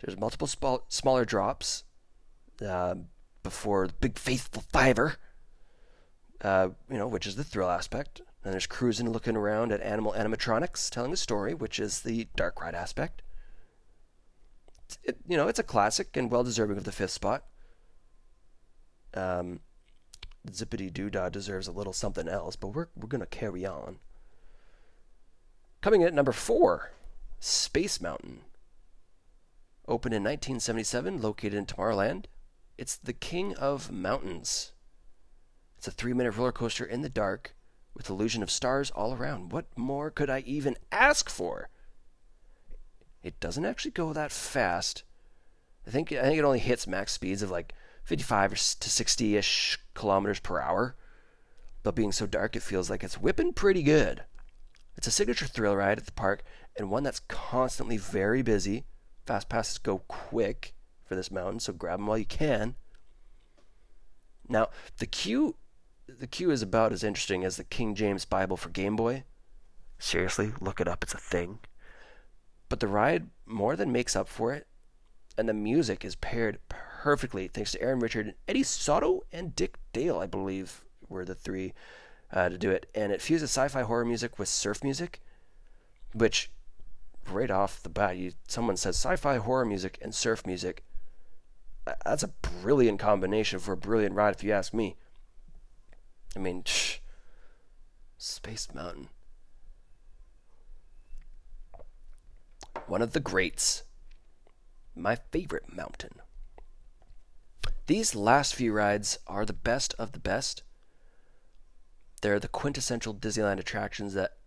There's 0.01 0.19
multiple 0.19 0.47
sp- 0.47 0.87
smaller 0.89 1.25
drops 1.25 1.85
uh, 2.65 2.95
before 3.43 3.89
the 3.89 3.95
big 3.95 4.19
faithful 4.19 4.63
fiver, 4.73 5.17
uh, 6.43 6.69
you 6.91 6.99
know, 6.99 7.09
which 7.09 7.27
is 7.27 7.37
the 7.37 7.45
thrill 7.45 7.71
aspect. 7.71 8.21
And 8.45 8.53
there's 8.53 8.67
cruising, 8.67 9.11
looking 9.11 9.37
around 9.37 9.73
at 9.73 9.81
animal 9.81 10.13
animatronics, 10.13 10.91
telling 10.91 11.13
a 11.13 11.17
story, 11.17 11.55
which 11.55 11.81
is 11.81 12.03
the 12.03 12.29
dark 12.37 12.61
ride 12.61 12.75
aspect. 12.75 13.23
It, 15.03 15.17
you 15.27 15.37
know, 15.37 15.49
it's 15.49 15.59
a 15.59 15.65
classic 15.65 16.15
and 16.17 16.31
well 16.31 16.45
deserving 16.45 16.77
of 16.77 16.85
the 16.85 16.93
fifth 16.93 17.13
spot. 17.13 17.45
Um, 19.15 19.61
Zippity 20.51 20.93
Doo 20.93 21.09
Dah 21.09 21.31
deserves 21.31 21.67
a 21.67 21.73
little 21.73 21.95
something 21.95 22.29
else, 22.29 22.55
but 22.55 22.69
we're, 22.69 22.89
we're 22.95 23.09
going 23.09 23.21
to 23.21 23.27
carry 23.27 23.65
on. 23.65 23.97
Coming 25.81 26.03
in 26.03 26.09
at 26.09 26.15
number 26.15 26.33
four, 26.33 26.93
Space 27.41 28.01
Mountain. 28.01 28.41
Opened 29.87 30.15
in 30.15 30.23
1977, 30.23 31.21
located 31.21 31.55
in 31.55 31.67
Tomorrowland, 31.67 32.25
it's 32.77 32.97
the 32.97 33.13
king 33.13 33.55
of 33.57 33.93
mountains. 33.93 34.73
It's 35.77 35.87
a 35.87 35.91
three 35.91 36.15
minute 36.15 36.37
roller 36.37 36.53
coaster 36.53 36.85
in 36.85 37.03
the 37.03 37.09
dark 37.09 37.55
with 37.95 38.11
illusion 38.11 38.43
of 38.43 38.51
stars 38.51 38.91
all 38.91 39.15
around. 39.15 39.53
What 39.53 39.67
more 39.77 40.11
could 40.11 40.29
I 40.29 40.41
even 40.41 40.77
ask 40.91 41.31
for? 41.31 41.69
It 43.23 43.41
doesn't 43.41 43.65
actually 43.65 43.93
go 43.93 44.13
that 44.13 44.33
fast. 44.33 45.05
I 45.87 45.91
think 45.91 46.13
I 46.13 46.23
think 46.23 46.39
it 46.39 46.45
only 46.45 46.59
hits 46.59 46.87
max 46.87 47.13
speeds 47.13 47.43
of 47.43 47.51
like 47.51 47.75
55 48.05 48.51
to 48.81 48.91
60 48.91 49.37
ish 49.37 49.79
kilometers 49.95 50.41
per 50.41 50.61
hour. 50.61 50.97
But 51.83 51.95
being 51.95 52.13
so 52.13 52.27
dark, 52.27 52.57
it 52.57 52.63
feels 52.63 52.89
like 52.91 53.05
it's 53.05 53.21
whipping 53.21 53.53
pretty 53.53 53.83
good. 53.83 54.25
It's 54.97 55.07
a 55.07 55.11
signature 55.11 55.47
thrill 55.47 55.77
ride 55.77 55.99
at 55.99 56.07
the 56.07 56.13
park 56.13 56.43
and 56.77 56.91
one 56.91 57.03
that's 57.03 57.21
constantly 57.21 57.97
very 57.97 58.43
busy. 58.43 58.85
Fast 59.27 59.49
passes 59.49 59.79
go 59.79 59.99
quick 60.09 60.75
for 61.05 61.15
this 61.15 61.31
mountain, 61.31 61.61
so 61.61 61.73
grab 61.73 61.99
them 61.99 62.07
while 62.07 62.19
you 62.19 62.25
can. 62.25 62.75
Now, 64.49 64.69
the 64.99 65.07
queue 65.07 65.57
the 66.07 66.27
queue 66.27 66.51
is 66.51 66.63
about 66.63 66.93
as 66.93 67.05
interesting 67.05 67.45
as 67.45 67.57
the 67.57 67.65
King 67.65 67.95
James 67.95 68.25
Bible 68.25 68.57
for 68.57 68.69
Game 68.69 68.97
Boy. 68.97 69.25
Seriously, 69.99 70.53
look 70.61 70.81
it 70.81 70.89
up, 70.89 71.03
it's 71.03 71.15
a 71.15 71.19
thing. 71.19 71.61
But 72.69 72.81
the 72.81 72.89
ride 72.89 73.29
more 73.47 73.77
than 73.77 73.93
makes 73.93 74.17
up 74.17 74.29
for 74.29 74.53
it, 74.53 74.67
and 75.37 75.49
the 75.49 75.55
music 75.55 76.05
is 76.05 76.17
paired 76.17 76.59
perfectly 76.69 77.49
thanks 77.49 77.73
to 77.73 77.83
Aaron 77.83 78.01
Richard, 78.01 78.27
and 78.27 78.35
Eddie 78.49 78.63
Sotto, 78.63 79.25
and 79.33 79.55
Dick 79.55 79.77
Dale, 79.93 80.19
I 80.19 80.27
believe, 80.27 80.85
were 81.09 81.25
the 81.25 81.35
three 81.35 81.75
uh, 82.33 82.49
to 82.49 82.59
do 82.59 82.71
it. 82.71 82.89
And 82.95 83.13
it 83.13 83.23
fuses 83.23 83.51
sci 83.51 83.69
fi 83.69 83.83
horror 83.83 84.05
music 84.05 84.39
with 84.39 84.49
surf 84.49 84.83
music, 84.83 85.21
which 86.13 86.51
right 87.31 87.51
off 87.51 87.83
the 87.83 87.89
bat, 87.89 88.17
you, 88.17 88.33
someone 88.49 88.77
says 88.77 88.97
sci 88.97 89.17
fi 89.17 89.37
horror 89.37 89.65
music 89.65 89.99
and 90.03 90.15
surf 90.15 90.47
music. 90.47 90.85
That's 92.05 92.23
a 92.23 92.29
brilliant 92.63 92.99
combination 92.99 93.59
for 93.59 93.73
a 93.73 93.77
brilliant 93.77 94.15
ride, 94.15 94.35
if 94.35 94.43
you 94.43 94.53
ask 94.53 94.73
me. 94.73 94.97
I 96.37 96.41
mean, 96.41 96.65
Space 98.19 98.69
Mountain. 98.75 99.09
One 102.87 103.03
of 103.03 103.13
the 103.13 103.21
greats. 103.21 103.85
My 104.97 105.17
favorite 105.17 105.75
mountain. 105.75 106.21
These 107.87 108.15
last 108.15 108.55
few 108.55 108.73
rides 108.73 109.19
are 109.27 109.45
the 109.45 109.53
best 109.53 109.95
of 109.99 110.13
the 110.13 110.21
best. 110.21 110.63
They're 112.23 112.41
the 112.41 112.49
quintessential 112.49 113.15
Disneyland 113.15 113.59
attractions 113.59 114.15
that 114.15 114.39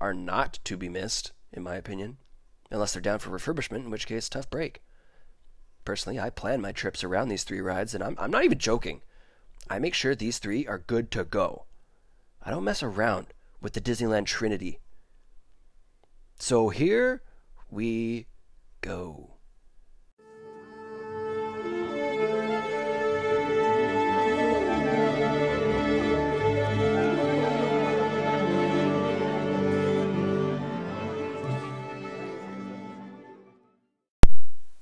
are 0.00 0.12
not 0.12 0.58
to 0.64 0.76
be 0.76 0.88
missed, 0.88 1.32
in 1.52 1.62
my 1.62 1.76
opinion, 1.76 2.16
unless 2.70 2.92
they're 2.92 3.02
down 3.02 3.20
for 3.20 3.30
refurbishment, 3.30 3.84
in 3.84 3.90
which 3.90 4.06
case, 4.06 4.28
tough 4.28 4.50
break. 4.50 4.82
Personally, 5.84 6.18
I 6.18 6.30
plan 6.30 6.60
my 6.60 6.72
trips 6.72 7.04
around 7.04 7.28
these 7.28 7.44
three 7.44 7.60
rides, 7.60 7.94
and 7.94 8.02
I'm, 8.02 8.16
I'm 8.18 8.30
not 8.30 8.44
even 8.44 8.58
joking. 8.58 9.02
I 9.68 9.78
make 9.78 9.94
sure 9.94 10.14
these 10.14 10.38
three 10.38 10.66
are 10.66 10.78
good 10.78 11.10
to 11.12 11.24
go. 11.24 11.66
I 12.42 12.50
don't 12.50 12.64
mess 12.64 12.82
around 12.82 13.28
with 13.60 13.72
the 13.72 13.80
Disneyland 13.80 14.26
Trinity. 14.26 14.80
So 16.38 16.68
here 16.70 17.22
we 17.70 18.26
go. 18.80 19.36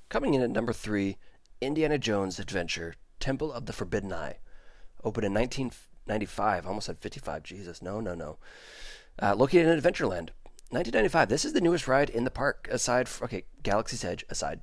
Coming 0.09 0.35
in 0.35 0.43
at 0.43 0.51
number 0.51 0.73
three, 0.73 1.19
Indiana 1.61 1.97
Jones 1.97 2.40
Adventure 2.40 2.95
Temple 3.21 3.53
of 3.53 3.66
the 3.66 3.73
Forbidden 3.73 4.12
Eye. 4.12 4.38
Opened 5.05 5.27
in 5.27 5.35
1995, 5.35 6.67
almost 6.67 6.89
at 6.89 6.99
55. 6.99 7.43
Jesus, 7.43 7.83
no, 7.83 8.01
no, 8.01 8.15
no. 8.15 8.39
Uh, 9.21 9.35
located 9.35 9.67
in 9.67 9.81
Adventureland. 9.81 10.31
1995. 10.71 11.29
This 11.29 11.45
is 11.45 11.53
the 11.53 11.61
newest 11.61 11.89
ride 11.89 12.11
in 12.11 12.25
the 12.25 12.31
park, 12.31 12.69
aside 12.71 13.09
from, 13.09 13.25
okay, 13.25 13.45
Galaxy's 13.63 14.05
Edge 14.05 14.25
aside. 14.31 14.61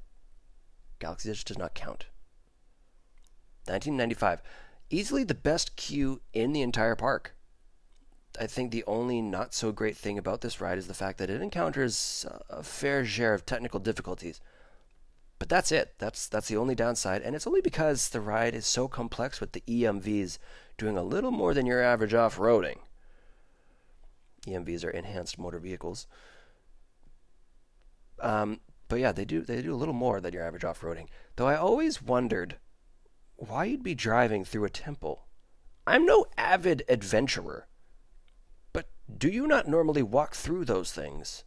Galaxy's 0.99 1.31
Edge 1.31 1.43
does 1.43 1.57
not 1.57 1.75
count. 1.75 2.05
1995. 3.65 4.41
Easily 4.89 5.23
the 5.25 5.35
best 5.35 5.75
queue 5.75 6.21
in 6.31 6.53
the 6.53 6.61
entire 6.61 6.95
park. 6.95 7.35
I 8.39 8.47
think 8.47 8.71
the 8.71 8.85
only 8.85 9.21
not 9.21 9.53
so 9.53 9.71
great 9.71 9.97
thing 9.97 10.17
about 10.17 10.41
this 10.41 10.61
ride 10.61 10.77
is 10.77 10.87
the 10.87 10.93
fact 10.93 11.17
that 11.17 11.29
it 11.29 11.41
encounters 11.41 12.25
a 12.49 12.63
fair 12.63 13.03
share 13.03 13.33
of 13.33 13.45
technical 13.45 13.79
difficulties. 13.79 14.39
But 15.39 15.49
that's 15.49 15.71
it. 15.71 15.95
That's 15.99 16.27
that's 16.27 16.47
the 16.47 16.57
only 16.57 16.75
downside, 16.75 17.21
and 17.21 17.35
it's 17.35 17.47
only 17.47 17.61
because 17.61 18.09
the 18.09 18.21
ride 18.21 18.55
is 18.55 18.65
so 18.65 18.87
complex 18.87 19.39
with 19.39 19.51
the 19.51 19.63
EMVs 19.67 20.39
doing 20.77 20.97
a 20.97 21.03
little 21.03 21.31
more 21.31 21.53
than 21.53 21.65
your 21.65 21.83
average 21.83 22.13
off-roading. 22.13 22.77
EMVs 24.47 24.83
are 24.83 24.89
enhanced 24.89 25.37
motor 25.37 25.59
vehicles. 25.59 26.07
Um, 28.19 28.61
but 28.87 28.99
yeah, 28.99 29.11
they 29.11 29.25
do 29.25 29.41
they 29.41 29.61
do 29.61 29.73
a 29.73 29.77
little 29.77 29.93
more 29.93 30.19
than 30.21 30.33
your 30.33 30.43
average 30.43 30.63
off-roading. 30.63 31.07
Though 31.35 31.47
I 31.47 31.55
always 31.55 32.01
wondered 32.01 32.57
why 33.35 33.65
you'd 33.65 33.83
be 33.83 33.95
driving 33.95 34.43
through 34.43 34.65
a 34.65 34.69
temple. 34.69 35.27
I'm 35.85 36.05
no 36.05 36.25
avid 36.37 36.83
adventurer. 36.89 37.67
But 38.73 38.89
do 39.15 39.29
you 39.29 39.45
not 39.45 39.67
normally 39.67 40.03
walk 40.03 40.35
through 40.35 40.65
those 40.65 40.91
things? 40.91 41.43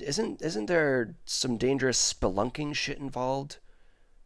Isn't 0.00 0.42
isn't 0.42 0.66
there 0.66 1.14
some 1.24 1.56
dangerous 1.56 1.98
spelunking 1.98 2.74
shit 2.74 2.98
involved? 2.98 3.58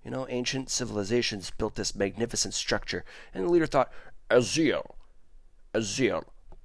You 0.05 0.11
know, 0.11 0.27
ancient 0.29 0.69
civilizations 0.69 1.51
built 1.51 1.77
this 1.77 1.95
magnificent 1.95 2.55
structure, 2.55 3.05
and 3.33 3.45
the 3.45 3.49
leader 3.49 3.67
thought, 3.67 3.93
Aziel, 4.31 4.97
Aziel, 5.73 6.25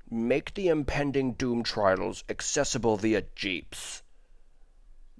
make 0.09 0.53
the 0.55 0.69
impending 0.69 1.33
doom 1.33 1.63
trials 1.63 2.23
accessible 2.29 2.97
via 2.97 3.23
jeeps. 3.35 4.01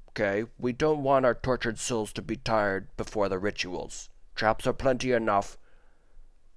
Okay, 0.10 0.46
we 0.58 0.74
don't 0.74 1.04
want 1.04 1.26
our 1.26 1.36
tortured 1.36 1.78
souls 1.78 2.12
to 2.14 2.24
be 2.24 2.38
tired 2.38 2.88
before 2.98 3.30
the 3.30 3.38
rituals. 3.38 4.10
Traps 4.34 4.66
are 4.66 4.74
plenty 4.74 5.12
enough. 5.12 5.58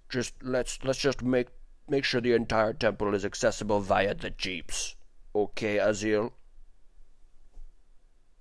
Just 0.08 0.42
let's 0.42 0.82
let's 0.82 0.98
just 0.98 1.22
make 1.22 1.48
make 1.86 2.04
sure 2.04 2.22
the 2.22 2.32
entire 2.32 2.72
temple 2.72 3.14
is 3.14 3.24
accessible 3.24 3.80
via 3.80 4.14
the 4.14 4.30
jeeps. 4.30 4.96
Okay, 5.34 5.76
Aziel? 5.76 6.32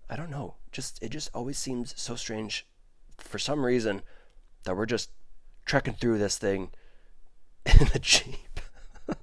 I 0.10 0.15
don't 0.15 0.32
know. 0.32 0.56
Just 0.72 1.02
it 1.04 1.10
just 1.10 1.30
always 1.34 1.58
seems 1.58 1.93
so 2.00 2.15
strange 2.15 2.65
for 3.17 3.38
some 3.38 3.65
reason 3.65 4.02
that 4.63 4.76
we're 4.76 4.86
just 4.88 5.12
trekking 5.65 5.93
through 5.93 6.17
this 6.17 6.38
thing 6.38 6.72
in 7.80 7.88
a 7.93 8.00
jeep. 8.00 8.60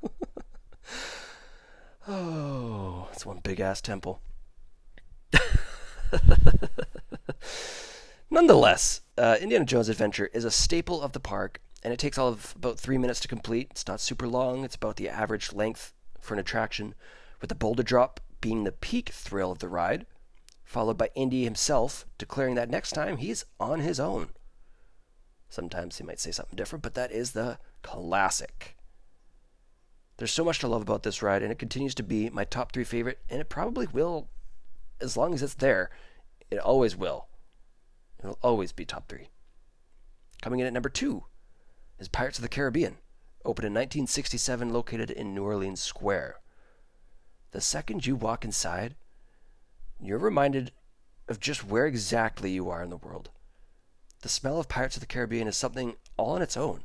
oh, 2.09 3.09
it's 3.13 3.27
one 3.27 3.41
big 3.43 3.59
ass 3.59 3.81
temple. 3.81 4.21
Nonetheless, 8.31 9.01
uh, 9.19 9.37
Indiana 9.41 9.65
Jones 9.65 9.89
Adventure 9.89 10.31
is 10.33 10.45
a 10.45 10.51
staple 10.51 11.03
of 11.03 11.13
the 11.13 11.21
park, 11.21 11.61
and 11.83 11.93
it 11.93 11.99
takes 11.99 12.19
all 12.19 12.29
of 12.29 12.55
about 12.57 12.79
three 12.79 12.99
minutes 12.99 13.19
to 13.21 13.29
complete. 13.29 13.69
It's 13.71 13.89
not 13.89 14.01
super 14.01 14.29
long, 14.29 14.65
it's 14.65 14.77
about 14.77 14.97
the 14.97 15.09
average 15.09 15.53
length 15.53 15.95
for 16.21 16.35
an 16.35 16.41
attraction, 16.41 16.95
with 17.41 17.49
the 17.49 17.55
boulder 17.55 17.83
drop 17.83 18.21
being 18.41 18.65
the 18.65 18.73
peak 18.73 19.09
thrill 19.09 19.51
of 19.51 19.59
the 19.59 19.69
ride 19.69 20.07
followed 20.67 20.99
by 20.99 21.09
Indy 21.15 21.45
himself 21.45 22.05
declaring 22.19 22.57
that 22.57 22.69
next 22.69 22.91
time 22.91 23.17
he's 23.17 23.45
on 23.59 23.81
his 23.81 23.99
own. 23.99 24.31
Sometimes 25.49 25.97
he 25.97 26.05
might 26.05 26.21
say 26.21 26.33
something 26.33 26.57
different, 26.57 26.83
but 26.83 26.95
that 26.95 27.13
is 27.13 27.31
the 27.31 27.59
classic. 27.83 28.77
There's 30.17 30.33
so 30.33 30.45
much 30.45 30.59
to 30.59 30.69
love 30.69 30.83
about 30.83 31.05
this 31.05 31.23
ride, 31.23 31.43
and 31.43 31.53
it 31.53 31.59
continues 31.59 31.95
to 31.95 32.03
be 32.03 32.29
my 32.31 32.45
top 32.45 32.73
three 32.73 32.85
favorite, 32.85 33.21
and 33.31 33.41
it 33.41 33.49
probably 33.49 33.87
will, 33.87 34.29
as 35.01 35.17
long 35.17 35.33
as 35.33 35.43
it's 35.43 35.55
there. 35.55 35.91
It 36.51 36.59
always 36.59 36.97
will. 36.97 37.29
It'll 38.19 38.39
always 38.43 38.73
be 38.73 38.85
top 38.85 39.09
three. 39.09 39.29
Coming 40.43 40.61
in 40.61 40.67
at 40.67 40.73
number 40.73 40.89
two 40.89 41.25
is 41.99 42.09
Pirates 42.09 42.39
of 42.39 42.43
the 42.43 42.49
Caribbean, 42.49 42.97
opened 43.45 43.67
in 43.67 43.73
1967, 43.73 44.73
located 44.73 45.11
in 45.11 45.35
New 45.35 45.45
Orleans 45.45 45.81
Square. 45.81 46.37
The 47.53 47.61
second 47.61 48.05
you 48.05 48.17
walk 48.17 48.45
inside, 48.45 48.97
you're 50.01 50.19
reminded 50.19 50.73
of 51.29 51.41
just 51.41 51.65
where 51.65 51.87
exactly 51.87 52.51
you 52.51 52.71
are 52.71 52.83
in 52.83 52.91
the 52.91 52.97
world. 52.97 53.31
The 54.23 54.29
smell 54.29 54.59
of 54.59 54.69
Pirates 54.69 54.97
of 54.97 55.01
the 55.01 55.07
Caribbean 55.07 55.49
is 55.49 55.57
something 55.57 55.97
all 56.17 56.35
on 56.35 56.43
its 56.43 56.57
own. 56.57 56.85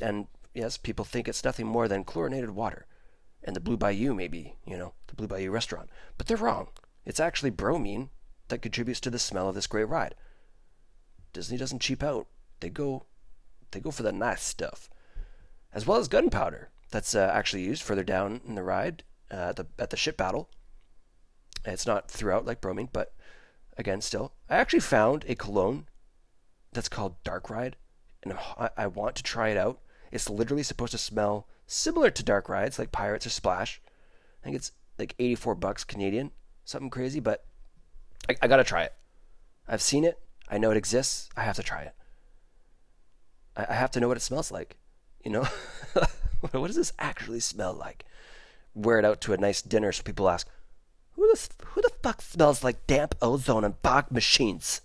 And 0.00 0.26
yes, 0.54 0.76
people 0.76 1.04
think 1.04 1.28
it's 1.28 1.44
nothing 1.44 1.66
more 1.66 1.88
than 1.88 2.04
chlorinated 2.04 2.50
water. 2.50 2.86
And 3.42 3.54
the 3.54 3.60
Blue 3.60 3.76
Bayou, 3.76 4.14
maybe, 4.14 4.56
you 4.66 4.76
know, 4.76 4.94
the 5.06 5.14
Blue 5.14 5.26
Bayou 5.26 5.50
restaurant. 5.50 5.90
But 6.16 6.26
they're 6.26 6.36
wrong. 6.36 6.68
It's 7.04 7.20
actually 7.20 7.50
bromine 7.50 8.10
that 8.48 8.62
contributes 8.62 9.00
to 9.00 9.10
the 9.10 9.18
smell 9.18 9.48
of 9.48 9.54
this 9.54 9.66
great 9.66 9.88
ride. 9.88 10.14
Disney 11.32 11.58
doesn't 11.58 11.82
cheap 11.82 12.02
out. 12.02 12.26
They 12.60 12.70
go 12.70 13.06
they 13.72 13.80
go 13.80 13.90
for 13.90 14.04
the 14.04 14.12
nice 14.12 14.42
stuff. 14.42 14.88
As 15.72 15.86
well 15.86 15.98
as 15.98 16.08
gunpowder 16.08 16.70
that's 16.90 17.14
uh, 17.14 17.30
actually 17.34 17.64
used 17.64 17.82
further 17.82 18.04
down 18.04 18.40
in 18.46 18.54
the 18.54 18.62
ride 18.62 19.02
uh, 19.30 19.48
at 19.50 19.56
the 19.56 19.66
at 19.78 19.90
the 19.90 19.96
ship 19.96 20.16
battle 20.16 20.48
it's 21.72 21.86
not 21.86 22.10
throughout 22.10 22.44
like 22.44 22.60
bromine, 22.60 22.88
but 22.92 23.14
again, 23.76 24.00
still. 24.00 24.32
I 24.48 24.56
actually 24.56 24.80
found 24.80 25.24
a 25.26 25.34
cologne 25.34 25.86
that's 26.72 26.88
called 26.88 27.22
Dark 27.24 27.48
Ride, 27.50 27.76
and 28.22 28.34
I 28.76 28.86
want 28.86 29.16
to 29.16 29.22
try 29.22 29.48
it 29.48 29.56
out. 29.56 29.80
It's 30.12 30.30
literally 30.30 30.62
supposed 30.62 30.92
to 30.92 30.98
smell 30.98 31.48
similar 31.66 32.10
to 32.10 32.22
Dark 32.22 32.48
Rides, 32.48 32.78
like 32.78 32.92
Pirates 32.92 33.26
or 33.26 33.30
Splash. 33.30 33.80
I 34.42 34.44
think 34.44 34.56
it's 34.56 34.72
like 34.98 35.14
84 35.18 35.54
bucks 35.56 35.84
Canadian, 35.84 36.30
something 36.64 36.90
crazy, 36.90 37.20
but 37.20 37.44
I, 38.28 38.36
I 38.42 38.48
gotta 38.48 38.64
try 38.64 38.84
it. 38.84 38.92
I've 39.66 39.82
seen 39.82 40.04
it. 40.04 40.18
I 40.48 40.58
know 40.58 40.70
it 40.70 40.76
exists. 40.76 41.28
I 41.36 41.42
have 41.42 41.56
to 41.56 41.62
try 41.62 41.82
it. 41.82 41.94
I, 43.56 43.66
I 43.70 43.74
have 43.74 43.90
to 43.92 44.00
know 44.00 44.08
what 44.08 44.16
it 44.16 44.20
smells 44.20 44.52
like. 44.52 44.76
You 45.24 45.30
know, 45.30 45.48
what 46.50 46.66
does 46.66 46.76
this 46.76 46.92
actually 46.98 47.40
smell 47.40 47.72
like? 47.72 48.04
Wear 48.74 48.98
it 48.98 49.04
out 49.04 49.20
to 49.22 49.32
a 49.32 49.38
nice 49.38 49.62
dinner 49.62 49.92
so 49.92 50.02
people 50.02 50.28
ask, 50.28 50.48
who 51.16 51.26
the, 51.32 51.48
who 51.66 51.82
the 51.82 51.92
fuck 52.02 52.22
smells 52.22 52.64
like 52.64 52.86
damp 52.86 53.14
ozone 53.22 53.64
and 53.64 53.74
fog 53.82 54.10
machines? 54.10 54.80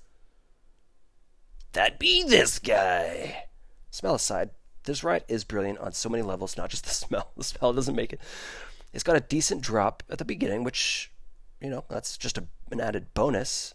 That'd 1.74 2.00
be 2.00 2.24
this 2.24 2.60
guy. 2.60 3.46
Smell 3.92 4.16
aside, 4.16 4.52
this 4.84 5.04
ride 5.04 5.24
is 5.28 5.44
brilliant 5.44 5.80
on 5.80 5.94
so 5.94 6.10
many 6.10 6.24
levels, 6.24 6.58
not 6.58 6.70
just 6.70 6.86
the 6.86 6.90
smell. 6.94 7.32
The 7.38 7.44
smell 7.44 7.74
doesn't 7.74 7.96
make 7.96 8.14
it. 8.14 8.22
It's 8.94 9.04
got 9.04 9.16
a 9.16 9.22
decent 9.22 9.62
drop 9.62 10.04
at 10.10 10.18
the 10.18 10.26
beginning, 10.26 10.64
which, 10.64 11.12
you 11.62 11.70
know, 11.70 11.86
that's 11.90 12.18
just 12.18 12.38
a, 12.38 12.46
an 12.72 12.82
added 12.82 13.14
bonus. 13.14 13.74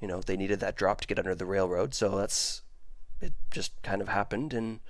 You 0.00 0.08
know, 0.08 0.20
they 0.20 0.36
needed 0.36 0.60
that 0.60 0.76
drop 0.76 1.00
to 1.00 1.06
get 1.06 1.18
under 1.18 1.34
the 1.34 1.46
railroad, 1.46 1.94
so 1.94 2.16
that's 2.16 2.62
it 3.20 3.32
just 3.50 3.80
kind 3.82 4.02
of 4.02 4.08
happened 4.08 4.52
and 4.52 4.80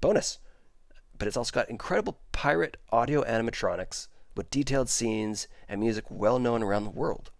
bonus. 0.00 0.38
But 1.18 1.28
it's 1.28 1.36
also 1.36 1.52
got 1.52 1.68
incredible 1.68 2.18
pirate 2.32 2.76
audio 2.90 3.22
animatronics 3.24 4.06
with 4.40 4.48
detailed 4.48 4.88
scenes 4.88 5.46
and 5.68 5.82
music 5.82 6.06
well 6.08 6.38
known 6.38 6.62
around 6.62 6.84
the 6.84 6.90
world. 6.90 7.30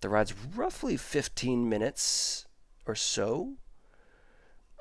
The 0.00 0.08
ride's 0.08 0.32
roughly 0.56 0.96
15 0.96 1.68
minutes 1.68 2.46
or 2.86 2.94
so. 2.94 3.56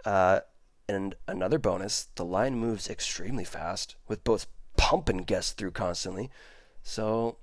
Uh, 0.05 0.39
and 0.87 1.15
another 1.27 1.59
bonus 1.59 2.07
the 2.15 2.23
line 2.23 2.57
moves 2.57 2.89
extremely 2.89 3.43
fast, 3.43 3.97
with 4.07 4.23
both 4.23 4.47
pumping 4.77 5.17
guests 5.17 5.51
through 5.51 5.71
constantly. 5.71 6.31
So, 6.81 7.39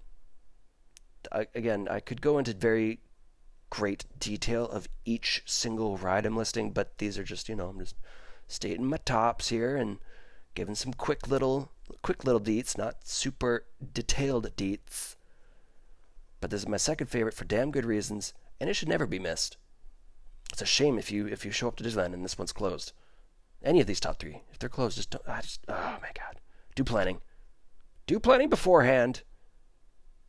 I, 1.30 1.48
again, 1.54 1.86
I 1.86 2.00
could 2.00 2.22
go 2.22 2.38
into 2.38 2.54
very 2.54 3.00
great 3.68 4.06
detail 4.18 4.64
of 4.64 4.88
each 5.04 5.42
single 5.44 5.98
ride 5.98 6.24
I'm 6.24 6.38
listing, 6.38 6.70
but 6.70 6.96
these 6.96 7.18
are 7.18 7.24
just, 7.24 7.50
you 7.50 7.54
know, 7.54 7.68
I'm 7.68 7.80
just 7.80 7.96
stating 8.48 8.86
my 8.86 8.96
tops 8.96 9.50
here 9.50 9.76
and 9.76 9.98
giving 10.60 10.74
some 10.74 10.92
quick 10.92 11.26
little 11.26 11.72
quick 12.02 12.22
little 12.22 12.40
deets, 12.40 12.76
not 12.76 12.96
super 13.02 13.64
detailed 13.94 14.54
deets. 14.58 15.16
But 16.38 16.50
this 16.50 16.60
is 16.60 16.68
my 16.68 16.76
second 16.76 17.06
favorite 17.06 17.32
for 17.32 17.46
damn 17.46 17.70
good 17.70 17.86
reasons, 17.86 18.34
and 18.60 18.68
it 18.68 18.74
should 18.74 18.90
never 18.90 19.06
be 19.06 19.18
missed. 19.18 19.56
It's 20.52 20.60
a 20.60 20.66
shame 20.66 20.98
if 20.98 21.10
you 21.10 21.26
if 21.26 21.46
you 21.46 21.50
show 21.50 21.68
up 21.68 21.76
to 21.76 21.84
Disneyland 21.84 22.12
and 22.12 22.22
this 22.22 22.36
one's 22.36 22.52
closed. 22.52 22.92
Any 23.62 23.80
of 23.80 23.86
these 23.86 24.00
top 24.00 24.18
three, 24.18 24.42
if 24.52 24.58
they're 24.58 24.68
closed, 24.68 24.96
just 24.96 25.08
don't. 25.08 25.26
I 25.26 25.40
just 25.40 25.64
oh 25.66 25.96
my 26.02 26.10
god, 26.12 26.42
do 26.74 26.84
planning, 26.84 27.22
do 28.06 28.20
planning 28.20 28.50
beforehand. 28.50 29.22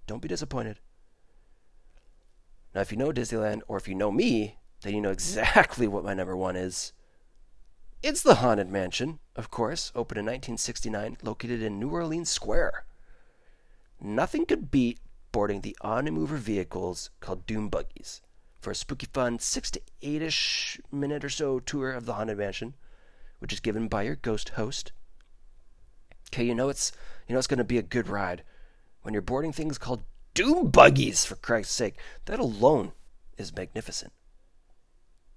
Don't 0.08 0.22
be 0.22 0.30
disappointed. 0.30 0.80
Now, 2.74 2.80
if 2.80 2.94
you 2.94 2.98
know 2.98 3.12
Disneyland 3.12 3.64
or 3.68 3.76
if 3.76 3.90
you 3.90 3.96
know 3.96 4.12
me, 4.12 4.60
then 4.82 4.96
you 4.96 5.02
know 5.02 5.12
exactly 5.20 5.90
what 5.90 6.06
my 6.06 6.14
number 6.14 6.38
one 6.38 6.56
is. 6.56 6.94
It's 8.04 8.24
the 8.24 8.36
Haunted 8.36 8.68
Mansion, 8.68 9.20
of 9.36 9.52
course, 9.52 9.92
opened 9.94 10.18
in 10.18 10.26
1969, 10.26 11.18
located 11.22 11.62
in 11.62 11.80
New 11.80 11.92
Orleans 11.92 12.32
Square. 12.32 12.86
Nothing 14.00 14.48
could 14.48 14.72
beat 14.72 14.98
boarding 15.32 15.62
the 15.62 15.78
Omnimover 15.84 16.40
vehicles 16.40 17.12
called 17.20 17.46
Doom 17.46 17.70
Buggies 17.70 18.22
for 18.60 18.72
a 18.72 18.76
spooky 18.76 19.06
fun 19.14 19.38
six 19.38 19.70
to 19.70 19.82
eight-ish 20.02 20.82
minute 20.92 21.24
or 21.24 21.30
so 21.30 21.60
tour 21.60 21.92
of 21.92 22.08
the 22.08 22.14
Haunted 22.14 22.40
Mansion, 22.40 22.74
which 23.38 23.54
is 23.54 23.60
given 23.60 23.88
by 23.88 24.02
your 24.02 24.16
ghost 24.16 24.50
host. 24.50 24.94
Okay, 26.30 26.44
you 26.44 26.56
know 26.56 26.70
it's 26.70 26.92
you 27.28 27.34
know 27.34 27.38
it's 27.38 27.48
going 27.48 27.60
to 27.60 27.64
be 27.64 27.78
a 27.78 27.84
good 27.84 28.08
ride 28.08 28.42
when 29.04 29.14
you're 29.14 29.22
boarding 29.22 29.54
things 29.54 29.78
called 29.78 30.02
doom 30.34 30.72
buggies, 30.72 31.24
for 31.24 31.36
Christ's 31.36 31.76
sake. 31.76 31.98
That 32.26 32.40
alone 32.40 32.94
is 33.38 33.56
magnificent. 33.56 34.12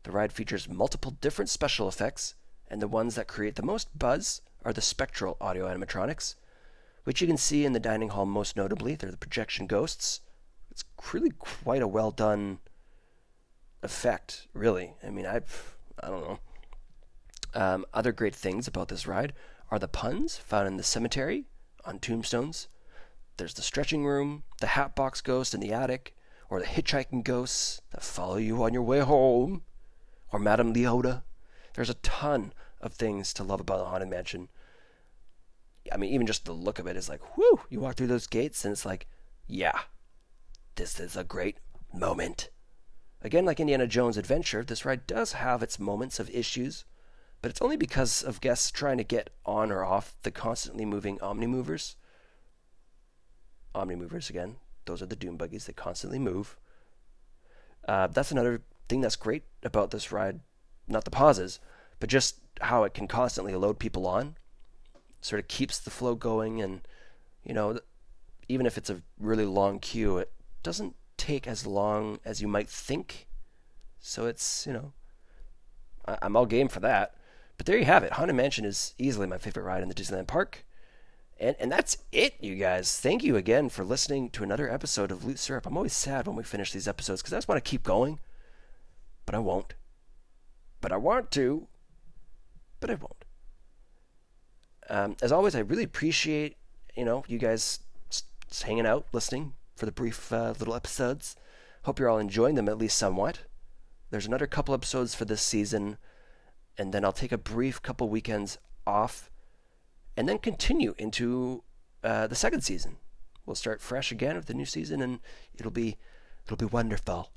The 0.04 0.12
ride 0.12 0.32
features 0.32 0.66
multiple 0.66 1.10
different 1.20 1.50
special 1.50 1.88
effects, 1.88 2.34
and 2.68 2.80
the 2.80 2.88
ones 2.88 3.14
that 3.14 3.28
create 3.28 3.56
the 3.56 3.62
most 3.62 3.98
buzz 3.98 4.40
are 4.64 4.72
the 4.72 4.80
spectral 4.80 5.36
audio 5.40 5.66
animatronics, 5.66 6.34
which 7.04 7.20
you 7.20 7.26
can 7.26 7.36
see 7.36 7.64
in 7.64 7.72
the 7.72 7.80
dining 7.80 8.10
hall 8.10 8.26
most 8.26 8.56
notably. 8.56 8.94
They're 8.94 9.10
the 9.10 9.16
projection 9.16 9.66
ghosts. 9.66 10.20
It's 10.70 10.84
really 11.12 11.30
quite 11.30 11.82
a 11.82 11.88
well 11.88 12.10
done 12.10 12.58
effect, 13.82 14.48
really. 14.54 14.94
I 15.06 15.10
mean, 15.10 15.26
I, 15.26 15.40
I 16.02 16.08
don't 16.08 16.22
know. 16.22 16.38
Um, 17.54 17.86
other 17.94 18.10
great 18.10 18.34
things 18.34 18.66
about 18.66 18.88
this 18.88 19.06
ride 19.06 19.32
are 19.70 19.78
the 19.78 19.86
puns 19.86 20.36
found 20.36 20.66
in 20.66 20.76
the 20.76 20.82
cemetery 20.82 21.44
on 21.84 21.98
tombstones. 21.98 22.68
There's 23.36 23.54
the 23.54 23.62
stretching 23.62 24.04
room, 24.04 24.44
the 24.60 24.68
hatbox 24.68 25.20
ghost 25.20 25.54
in 25.54 25.60
the 25.60 25.72
attic, 25.72 26.16
or 26.48 26.60
the 26.60 26.66
hitchhiking 26.66 27.24
ghosts 27.24 27.80
that 27.90 28.02
follow 28.02 28.36
you 28.36 28.62
on 28.62 28.72
your 28.72 28.82
way 28.82 29.00
home, 29.00 29.62
or 30.32 30.38
Madame 30.38 30.72
Leota. 30.74 31.22
There's 31.74 31.90
a 31.90 31.94
ton 31.94 32.52
of 32.80 32.94
things 32.94 33.32
to 33.34 33.44
love 33.44 33.60
about 33.60 33.78
the 33.78 33.84
Haunted 33.86 34.08
Mansion. 34.08 34.48
I 35.92 35.96
mean, 35.96 36.12
even 36.12 36.26
just 36.26 36.44
the 36.44 36.52
look 36.52 36.78
of 36.78 36.86
it 36.86 36.96
is 36.96 37.08
like, 37.08 37.36
whoo! 37.36 37.60
You 37.68 37.80
walk 37.80 37.96
through 37.96 38.06
those 38.06 38.26
gates 38.26 38.64
and 38.64 38.72
it's 38.72 38.86
like, 38.86 39.06
yeah, 39.46 39.80
this 40.76 40.98
is 40.98 41.16
a 41.16 41.24
great 41.24 41.58
moment. 41.92 42.50
Again, 43.22 43.44
like 43.44 43.60
Indiana 43.60 43.86
Jones' 43.86 44.16
Adventure, 44.16 44.62
this 44.62 44.84
ride 44.84 45.06
does 45.06 45.32
have 45.32 45.62
its 45.62 45.78
moments 45.78 46.20
of 46.20 46.30
issues, 46.30 46.84
but 47.40 47.50
it's 47.50 47.62
only 47.62 47.76
because 47.76 48.22
of 48.22 48.40
guests 48.40 48.70
trying 48.70 48.98
to 48.98 49.04
get 49.04 49.30
on 49.44 49.72
or 49.72 49.84
off 49.84 50.14
the 50.22 50.30
constantly 50.30 50.84
moving 50.84 51.18
Omnimovers. 51.18 51.96
Omnimovers, 53.74 54.30
again, 54.30 54.56
those 54.84 55.02
are 55.02 55.06
the 55.06 55.16
Doom 55.16 55.36
buggies 55.36 55.66
that 55.66 55.76
constantly 55.76 56.18
move. 56.18 56.56
Uh, 57.86 58.06
that's 58.06 58.30
another 58.30 58.62
thing 58.88 59.00
that's 59.00 59.16
great 59.16 59.44
about 59.62 59.90
this 59.90 60.12
ride. 60.12 60.40
Not 60.86 61.04
the 61.04 61.10
pauses, 61.10 61.60
but 62.00 62.08
just 62.08 62.36
how 62.60 62.84
it 62.84 62.94
can 62.94 63.08
constantly 63.08 63.54
load 63.54 63.78
people 63.78 64.06
on. 64.06 64.36
Sort 65.20 65.40
of 65.40 65.48
keeps 65.48 65.78
the 65.78 65.90
flow 65.90 66.14
going, 66.14 66.60
and, 66.60 66.80
you 67.42 67.54
know, 67.54 67.80
even 68.48 68.66
if 68.66 68.76
it's 68.76 68.90
a 68.90 69.02
really 69.18 69.46
long 69.46 69.78
queue, 69.78 70.18
it 70.18 70.30
doesn't 70.62 70.94
take 71.16 71.46
as 71.46 71.66
long 71.66 72.18
as 72.24 72.42
you 72.42 72.48
might 72.48 72.68
think. 72.68 73.26
So 74.00 74.26
it's, 74.26 74.66
you 74.66 74.72
know, 74.72 74.92
I- 76.06 76.18
I'm 76.20 76.36
all 76.36 76.46
game 76.46 76.68
for 76.68 76.80
that. 76.80 77.14
But 77.56 77.66
there 77.66 77.78
you 77.78 77.84
have 77.84 78.02
it. 78.02 78.12
Haunted 78.12 78.36
Mansion 78.36 78.64
is 78.64 78.94
easily 78.98 79.26
my 79.26 79.38
favorite 79.38 79.62
ride 79.62 79.82
in 79.82 79.88
the 79.88 79.94
Disneyland 79.94 80.26
Park. 80.26 80.66
And 81.38 81.56
and 81.58 81.70
that's 81.70 81.98
it, 82.12 82.34
you 82.40 82.54
guys. 82.56 82.98
Thank 83.00 83.24
you 83.24 83.36
again 83.36 83.68
for 83.68 83.84
listening 83.84 84.30
to 84.30 84.42
another 84.42 84.70
episode 84.70 85.10
of 85.10 85.24
Loot 85.24 85.38
Syrup. 85.38 85.66
I'm 85.66 85.76
always 85.76 85.92
sad 85.92 86.26
when 86.26 86.36
we 86.36 86.42
finish 86.44 86.72
these 86.72 86.86
episodes 86.88 87.22
because 87.22 87.32
I 87.32 87.36
just 87.38 87.48
want 87.48 87.62
to 87.64 87.68
keep 87.68 87.82
going, 87.82 88.20
but 89.26 89.34
I 89.34 89.38
won't. 89.38 89.74
But 90.84 90.92
I 90.92 90.98
want 90.98 91.30
to, 91.30 91.66
but 92.78 92.90
I 92.90 92.96
won't. 92.96 93.24
Um, 94.90 95.16
as 95.22 95.32
always, 95.32 95.56
I 95.56 95.60
really 95.60 95.82
appreciate 95.82 96.58
you 96.94 97.06
know 97.06 97.24
you 97.26 97.38
guys 97.38 97.78
hanging 98.64 98.84
out, 98.84 99.06
listening 99.10 99.54
for 99.76 99.86
the 99.86 99.92
brief 99.92 100.30
uh, 100.30 100.52
little 100.58 100.74
episodes. 100.74 101.36
Hope 101.84 101.98
you're 101.98 102.10
all 102.10 102.18
enjoying 102.18 102.54
them 102.54 102.68
at 102.68 102.76
least 102.76 102.98
somewhat. 102.98 103.44
There's 104.10 104.26
another 104.26 104.46
couple 104.46 104.74
episodes 104.74 105.14
for 105.14 105.24
this 105.24 105.40
season, 105.40 105.96
and 106.76 106.92
then 106.92 107.02
I'll 107.02 107.12
take 107.12 107.32
a 107.32 107.38
brief 107.38 107.80
couple 107.80 108.10
weekends 108.10 108.58
off 108.86 109.30
and 110.18 110.28
then 110.28 110.36
continue 110.36 110.94
into 110.98 111.62
uh, 112.02 112.26
the 112.26 112.34
second 112.34 112.60
season. 112.60 112.98
We'll 113.46 113.56
start 113.56 113.80
fresh 113.80 114.12
again 114.12 114.36
with 114.36 114.44
the 114.44 114.54
new 114.54 114.66
season, 114.66 115.00
and 115.00 115.20
it'll 115.54 115.72
be 115.72 115.96
it'll 116.44 116.58
be 116.58 116.66
wonderful. 116.66 117.32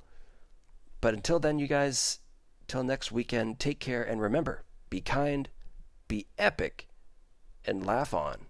But 0.99 1.13
until 1.13 1.39
then, 1.39 1.59
you 1.59 1.67
guys, 1.67 2.19
till 2.67 2.83
next 2.83 3.11
weekend, 3.11 3.59
take 3.59 3.79
care 3.79 4.03
and 4.03 4.21
remember: 4.21 4.63
be 4.89 5.01
kind, 5.01 5.49
be 6.07 6.27
epic, 6.37 6.87
and 7.65 7.85
laugh 7.85 8.13
on. 8.13 8.46